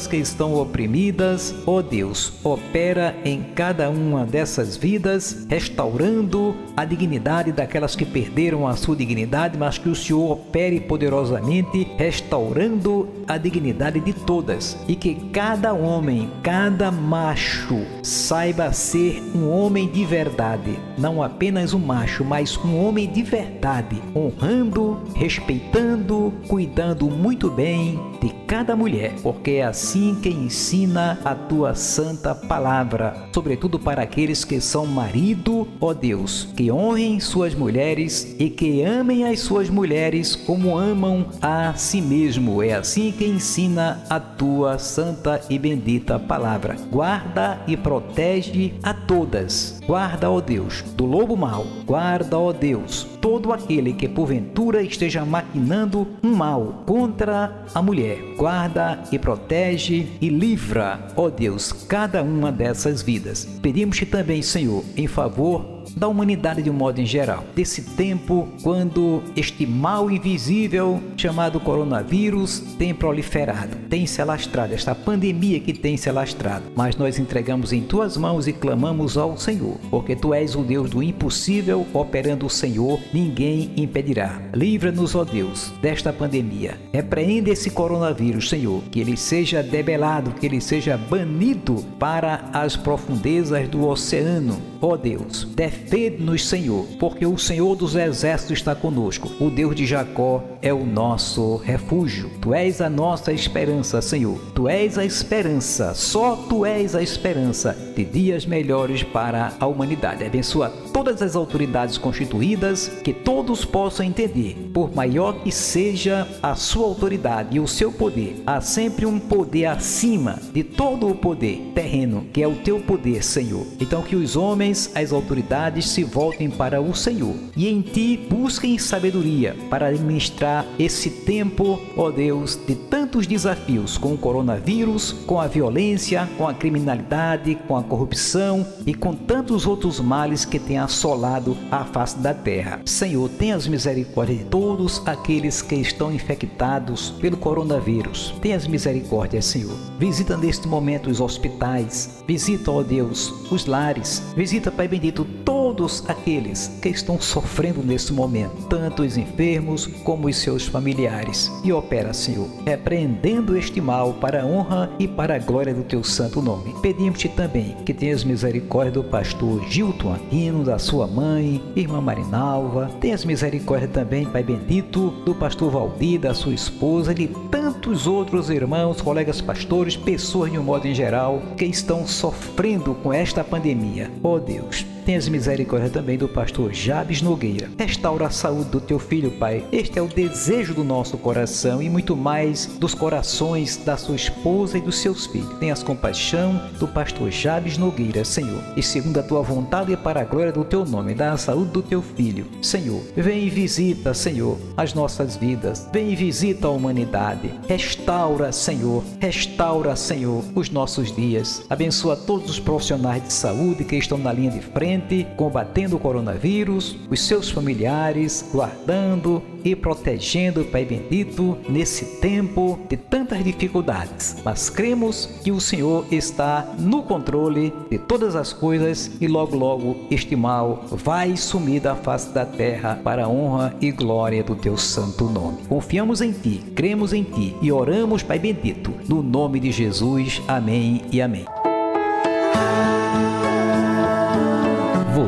que 0.09 0.17
estão 0.17 0.55
oprimidas. 0.55 1.53
Ó 1.67 1.79
Deus, 1.79 2.33
opera 2.43 3.15
em 3.23 3.43
cada 3.53 3.87
uma 3.87 4.25
dessas 4.25 4.75
vidas, 4.75 5.45
restaurando 5.47 6.55
a 6.75 6.83
dignidade 6.83 7.51
daquelas 7.51 7.95
que 7.95 8.03
perderam 8.03 8.67
a 8.67 8.75
sua 8.75 8.95
dignidade, 8.95 9.55
mas 9.55 9.77
que 9.77 9.89
o 9.89 9.95
Senhor 9.95 10.31
opere 10.31 10.79
poderosamente, 10.79 11.87
restaurando 11.97 13.07
a 13.27 13.37
dignidade 13.37 13.99
de 13.99 14.11
todas 14.11 14.75
e 14.87 14.95
que 14.95 15.13
cada 15.31 15.71
homem, 15.71 16.31
cada 16.41 16.91
macho 16.91 17.85
saiba 18.01 18.73
ser 18.73 19.21
um 19.35 19.51
homem 19.51 19.87
de 19.87 20.03
verdade, 20.03 20.79
não 20.97 21.21
apenas 21.21 21.75
um 21.75 21.79
macho, 21.79 22.25
mas 22.25 22.57
um 22.57 22.83
homem 22.83 23.07
de 23.07 23.21
verdade, 23.21 24.01
honrando, 24.15 24.99
respeitando, 25.13 26.33
cuidando 26.47 27.05
muito 27.05 27.51
bem 27.51 27.99
de 28.19 28.29
cada 28.47 28.75
mulher, 28.75 29.13
porque 29.21 29.42
é 29.51 29.63
assim 29.63 30.15
que 30.21 30.29
ensina 30.29 31.19
a 31.23 31.35
tua 31.35 31.75
santa 31.75 32.33
palavra, 32.33 33.27
sobretudo 33.33 33.79
para 33.79 34.01
aqueles 34.01 34.43
que 34.43 34.59
são 34.59 34.85
marido, 34.85 35.67
ó 35.79 35.93
Deus, 35.93 36.47
que 36.55 36.71
honrem 36.71 37.19
suas 37.19 37.53
mulheres 37.53 38.35
e 38.39 38.49
que 38.49 38.83
amem 38.83 39.25
as 39.25 39.39
suas 39.39 39.69
mulheres 39.69 40.35
como 40.35 40.77
amam 40.77 41.27
a 41.41 41.73
si 41.75 42.01
mesmo. 42.01 42.61
É 42.61 42.73
assim 42.73 43.11
que 43.11 43.25
ensina 43.25 44.03
a 44.09 44.19
tua 44.19 44.77
santa 44.77 45.41
e 45.49 45.59
bendita 45.59 46.17
palavra. 46.17 46.75
Guarda 46.91 47.61
e 47.67 47.75
protege 47.75 48.73
a 48.81 48.93
todas. 48.93 49.79
Guarda, 49.85 50.29
ó 50.29 50.39
Deus, 50.39 50.81
do 50.95 51.05
lobo 51.05 51.35
mau. 51.35 51.65
Guarda, 51.85 52.37
ó 52.37 52.53
Deus, 52.53 53.07
todo 53.19 53.51
aquele 53.51 53.93
que 53.93 54.07
porventura 54.07 54.81
esteja 54.81 55.25
maquinando 55.25 56.07
um 56.23 56.33
mal 56.35 56.83
contra 56.85 57.65
a 57.73 57.81
mulher. 57.81 58.17
Guarda 58.37 59.03
e 59.11 59.19
protege 59.19 60.07
e 60.21 60.29
livra, 60.29 61.07
ó 61.15 61.29
Deus, 61.29 61.71
cada 61.71 62.23
uma 62.23 62.51
dessas 62.51 63.01
vidas. 63.01 63.45
Pedimos-te 63.61 64.05
também, 64.05 64.41
Senhor, 64.41 64.83
em 64.95 65.07
favor 65.07 65.72
da 65.95 66.07
humanidade 66.07 66.61
de 66.61 66.69
um 66.69 66.73
modo 66.73 66.99
em 66.99 67.05
geral. 67.05 67.43
Desse 67.55 67.81
tempo 67.81 68.47
quando 68.61 69.21
este 69.35 69.65
mal 69.65 70.09
invisível 70.09 71.01
chamado 71.17 71.59
coronavírus 71.59 72.59
tem 72.77 72.93
proliferado, 72.93 73.75
tem 73.89 74.05
se 74.05 74.21
alastrado, 74.21 74.73
esta 74.73 74.95
pandemia 74.95 75.59
que 75.59 75.73
tem 75.73 75.97
se 75.97 76.09
alastrado. 76.09 76.65
Mas 76.75 76.95
nós 76.95 77.19
entregamos 77.19 77.73
em 77.73 77.81
tuas 77.81 78.17
mãos 78.17 78.47
e 78.47 78.53
clamamos 78.53 79.17
ao 79.17 79.37
Senhor, 79.37 79.77
porque 79.89 80.15
tu 80.15 80.33
és 80.33 80.55
o 80.55 80.63
Deus 80.63 80.89
do 80.89 81.03
impossível, 81.03 81.85
operando 81.93 82.45
o 82.45 82.49
Senhor, 82.49 82.99
ninguém 83.13 83.71
impedirá. 83.75 84.41
Livra-nos, 84.53 85.15
ó 85.15 85.23
Deus, 85.23 85.71
desta 85.81 86.13
pandemia. 86.13 86.79
Repreende 86.91 87.51
esse 87.51 87.69
coronavírus, 87.69 88.49
Senhor, 88.49 88.81
que 88.91 88.99
ele 88.99 89.17
seja 89.17 89.61
debelado, 89.61 90.31
que 90.31 90.45
ele 90.45 90.61
seja 90.61 90.97
banido 90.97 91.83
para 91.99 92.49
as 92.53 92.75
profundezas 92.75 93.67
do 93.67 93.87
oceano. 93.87 94.72
Ó 94.85 94.97
Deus, 94.97 95.45
defende 95.55 95.83
Defende-nos, 95.93 96.47
Senhor, 96.47 96.85
porque 96.99 97.25
o 97.25 97.37
Senhor 97.37 97.75
dos 97.75 97.95
exércitos 97.95 98.57
está 98.57 98.73
conosco. 98.73 99.31
O 99.39 99.49
Deus 99.49 99.75
de 99.75 99.85
Jacó 99.85 100.43
é 100.61 100.73
o 100.73 100.83
nosso 100.83 101.57
refúgio. 101.57 102.31
Tu 102.41 102.53
és 102.53 102.81
a 102.81 102.89
nossa 102.89 103.31
esperança, 103.31 104.01
Senhor. 104.01 104.37
Tu 104.55 104.67
és 104.67 104.97
a 104.97 105.05
esperança, 105.05 105.93
só 105.93 106.35
tu 106.35 106.65
és 106.65 106.95
a 106.95 107.01
esperança 107.01 107.77
de 107.95 108.03
dias 108.03 108.45
melhores 108.45 109.03
para 109.03 109.53
a 109.59 109.67
humanidade. 109.67 110.25
Abençoa 110.25 110.73
todas 110.91 111.21
as 111.21 111.35
autoridades 111.35 111.97
constituídas, 111.97 112.87
que 113.03 113.13
todos 113.13 113.65
possam 113.65 114.05
entender, 114.05 114.71
por 114.73 114.93
maior 114.95 115.43
que 115.43 115.51
seja 115.51 116.27
a 116.41 116.55
sua 116.55 116.85
autoridade 116.85 117.57
e 117.57 117.59
o 117.59 117.67
seu 117.67 117.91
poder, 117.91 118.41
há 118.45 118.61
sempre 118.61 119.05
um 119.05 119.19
poder 119.19 119.65
acima 119.65 120.39
de 120.53 120.63
todo 120.63 121.07
o 121.07 121.15
poder 121.15 121.71
terreno, 121.75 122.25
que 122.31 122.41
é 122.41 122.47
o 122.47 122.55
teu 122.55 122.79
poder, 122.79 123.23
Senhor. 123.23 123.65
Então 123.79 124.01
que 124.01 124.15
os 124.15 124.35
homens, 124.35 124.72
as 124.95 125.11
autoridades, 125.11 125.89
se 125.89 126.03
voltem 126.03 126.49
para 126.49 126.81
o 126.81 126.95
Senhor 126.95 127.35
e 127.55 127.67
em 127.67 127.81
ti 127.81 128.17
busquem 128.29 128.77
sabedoria 128.77 129.55
para 129.69 129.87
administrar 129.87 130.65
esse 130.79 131.09
tempo, 131.09 131.79
ó 131.95 132.09
Deus, 132.09 132.59
de 132.67 132.75
tantos 132.75 133.27
desafios 133.27 133.97
com 133.97 134.13
o 134.13 134.17
coronavírus, 134.17 135.11
com 135.11 135.39
a 135.39 135.47
violência, 135.47 136.27
com 136.37 136.47
a 136.47 136.53
criminalidade, 136.53 137.55
com 137.67 137.77
a 137.77 137.83
corrupção 137.83 138.65
e 138.85 138.93
com 138.93 139.13
tantos 139.13 139.67
outros 139.67 139.99
males 139.99 140.45
que 140.45 140.59
têm 140.59 140.77
assolado 140.77 141.55
a 141.71 141.85
face 141.85 142.17
da 142.17 142.33
terra. 142.33 142.81
Senhor, 142.85 143.29
tenhas 143.29 143.67
misericórdia 143.67 144.37
de 144.37 144.45
todos 144.45 145.01
aqueles 145.05 145.61
que 145.61 145.75
estão 145.75 146.11
infectados 146.11 147.11
pelo 147.11 147.37
coronavírus. 147.37 148.33
Tenhas 148.41 148.67
misericórdia, 148.67 149.41
Senhor. 149.41 149.75
Visita 149.99 150.35
neste 150.37 150.67
momento 150.67 151.09
os 151.09 151.21
hospitais, 151.21 152.23
visita, 152.27 152.71
ó 152.71 152.81
Deus, 152.83 153.33
os 153.51 153.65
lares, 153.65 154.21
visita, 154.35 154.62
Pai 154.71 154.87
bendito, 154.87 155.25
todos 155.73 156.03
aqueles 156.07 156.67
que 156.81 156.89
estão 156.89 157.19
sofrendo 157.19 157.83
neste 157.83 158.13
momento, 158.13 158.67
tanto 158.69 159.01
os 159.01 159.17
enfermos 159.17 159.87
como 160.03 160.27
os 160.27 160.37
seus 160.37 160.67
familiares. 160.67 161.51
E 161.63 161.71
opera, 161.73 162.13
Senhor, 162.13 162.47
repreendendo 162.65 163.57
este 163.57 163.81
mal 163.81 164.13
para 164.13 164.43
a 164.43 164.45
honra 164.45 164.89
e 164.99 165.07
para 165.07 165.35
a 165.35 165.39
glória 165.39 165.73
do 165.73 165.83
teu 165.83 166.03
santo 166.03 166.41
nome. 166.41 166.75
Pedimos-te 166.81 167.27
também 167.29 167.75
que 167.85 167.93
tenhas 167.93 168.23
misericórdia 168.23 168.93
do 168.93 169.03
pastor 169.03 169.63
Gilton 169.67 170.13
Aquino, 170.13 170.63
da 170.63 170.77
sua 170.77 171.07
mãe, 171.07 171.61
irmã 171.75 171.99
Marinalva. 171.99 172.89
Tenhas 173.01 173.25
misericórdia 173.25 173.87
também, 173.87 174.25
Pai 174.25 174.43
bendito, 174.43 175.09
do 175.25 175.33
pastor 175.33 175.71
Valdir, 175.71 176.19
da 176.19 176.33
sua 176.33 176.53
esposa, 176.53 177.13
de 177.13 177.27
tantos 177.49 178.05
outros 178.05 178.49
irmãos, 178.49 179.01
colegas 179.01 179.41
pastores, 179.41 179.95
pessoas 179.95 180.51
de 180.51 180.59
um 180.59 180.63
modo 180.63 180.87
em 180.87 180.93
geral 180.93 181.41
que 181.57 181.65
estão 181.65 182.05
sofrendo 182.05 182.93
com 182.95 183.11
esta 183.11 183.43
pandemia. 183.43 184.11
Oh 184.21 184.39
Deus, 184.39 184.85
Tenhas 185.05 185.27
misericórdia 185.27 185.89
também 185.89 186.17
do 186.17 186.29
pastor 186.29 186.73
Jabes 186.73 187.21
Nogueira. 187.21 187.69
Restaura 187.77 188.27
a 188.27 188.29
saúde 188.29 188.69
do 188.69 188.79
teu 188.79 188.97
filho, 188.97 189.31
Pai. 189.31 189.65
Este 189.69 189.99
é 189.99 190.01
o 190.01 190.07
desejo 190.07 190.73
do 190.73 190.83
nosso 190.83 191.17
coração 191.17 191.81
e 191.81 191.89
muito 191.89 192.15
mais 192.15 192.67
dos 192.79 192.93
corações 192.93 193.75
da 193.75 193.97
sua 193.97 194.15
esposa 194.15 194.77
e 194.77 194.81
dos 194.81 194.99
seus 194.99 195.25
filhos. 195.25 195.57
Tenhas 195.59 195.83
compaixão 195.83 196.61
do 196.79 196.87
pastor 196.87 197.29
Jabes 197.31 197.77
Nogueira, 197.77 198.23
Senhor. 198.23 198.63
E 198.77 198.81
segundo 198.81 199.19
a 199.19 199.23
tua 199.23 199.41
vontade 199.41 199.91
e 199.91 199.97
para 199.97 200.21
a 200.21 200.23
glória 200.23 200.53
do 200.53 200.63
teu 200.63 200.85
nome, 200.85 201.13
dá 201.13 201.33
a 201.33 201.37
saúde 201.37 201.71
do 201.71 201.81
teu 201.81 202.01
filho. 202.01 202.45
Senhor, 202.61 203.01
vem 203.15 203.47
e 203.47 203.49
visita, 203.49 204.13
Senhor, 204.13 204.57
as 204.77 204.93
nossas 204.93 205.35
vidas. 205.35 205.89
Vem 205.91 206.13
e 206.13 206.15
visita 206.15 206.67
a 206.67 206.71
humanidade. 206.71 207.51
Restaura, 207.67 208.53
Senhor. 208.53 209.03
Restaura, 209.19 209.97
Senhor, 209.97 210.45
os 210.55 210.69
nossos 210.69 211.13
dias. 211.13 211.65
Abençoa 211.69 212.15
todos 212.15 212.49
os 212.49 212.59
profissionais 212.59 213.21
de 213.21 213.33
saúde 213.33 213.83
que 213.83 213.97
estão 213.97 214.17
na 214.17 214.31
linha 214.31 214.51
de 214.51 214.61
frente, 214.61 214.92
combatendo 215.35 215.95
o 215.95 215.99
coronavírus, 215.99 216.95
os 217.09 217.21
seus 217.21 217.49
familiares, 217.49 218.49
guardando 218.51 219.41
e 219.63 219.75
protegendo, 219.75 220.65
Pai 220.65 220.85
bendito, 220.85 221.57
nesse 221.69 222.19
tempo 222.19 222.79
de 222.89 222.97
tantas 222.97 223.43
dificuldades. 223.43 224.37
Mas 224.43 224.69
cremos 224.69 225.25
que 225.43 225.51
o 225.51 225.59
Senhor 225.59 226.05
está 226.11 226.67
no 226.77 227.03
controle 227.03 227.73
de 227.89 227.97
todas 227.97 228.35
as 228.35 228.51
coisas 228.51 229.11
e 229.21 229.27
logo, 229.27 229.55
logo 229.55 229.95
este 230.11 230.35
mal 230.35 230.85
vai 230.91 231.37
sumir 231.37 231.81
da 231.81 231.95
face 231.95 232.29
da 232.33 232.45
terra 232.45 232.99
para 233.03 233.25
a 233.25 233.29
honra 233.29 233.75
e 233.79 233.91
glória 233.91 234.43
do 234.43 234.55
teu 234.55 234.77
santo 234.77 235.25
nome. 235.25 235.59
Confiamos 235.67 236.21
em 236.21 236.31
ti, 236.31 236.61
cremos 236.75 237.13
em 237.13 237.23
ti 237.23 237.55
e 237.61 237.71
oramos, 237.71 238.23
Pai 238.23 238.39
bendito, 238.39 238.93
no 239.07 239.23
nome 239.23 239.59
de 239.59 239.71
Jesus. 239.71 240.41
Amém 240.47 241.01
e 241.11 241.21
amém. 241.21 241.45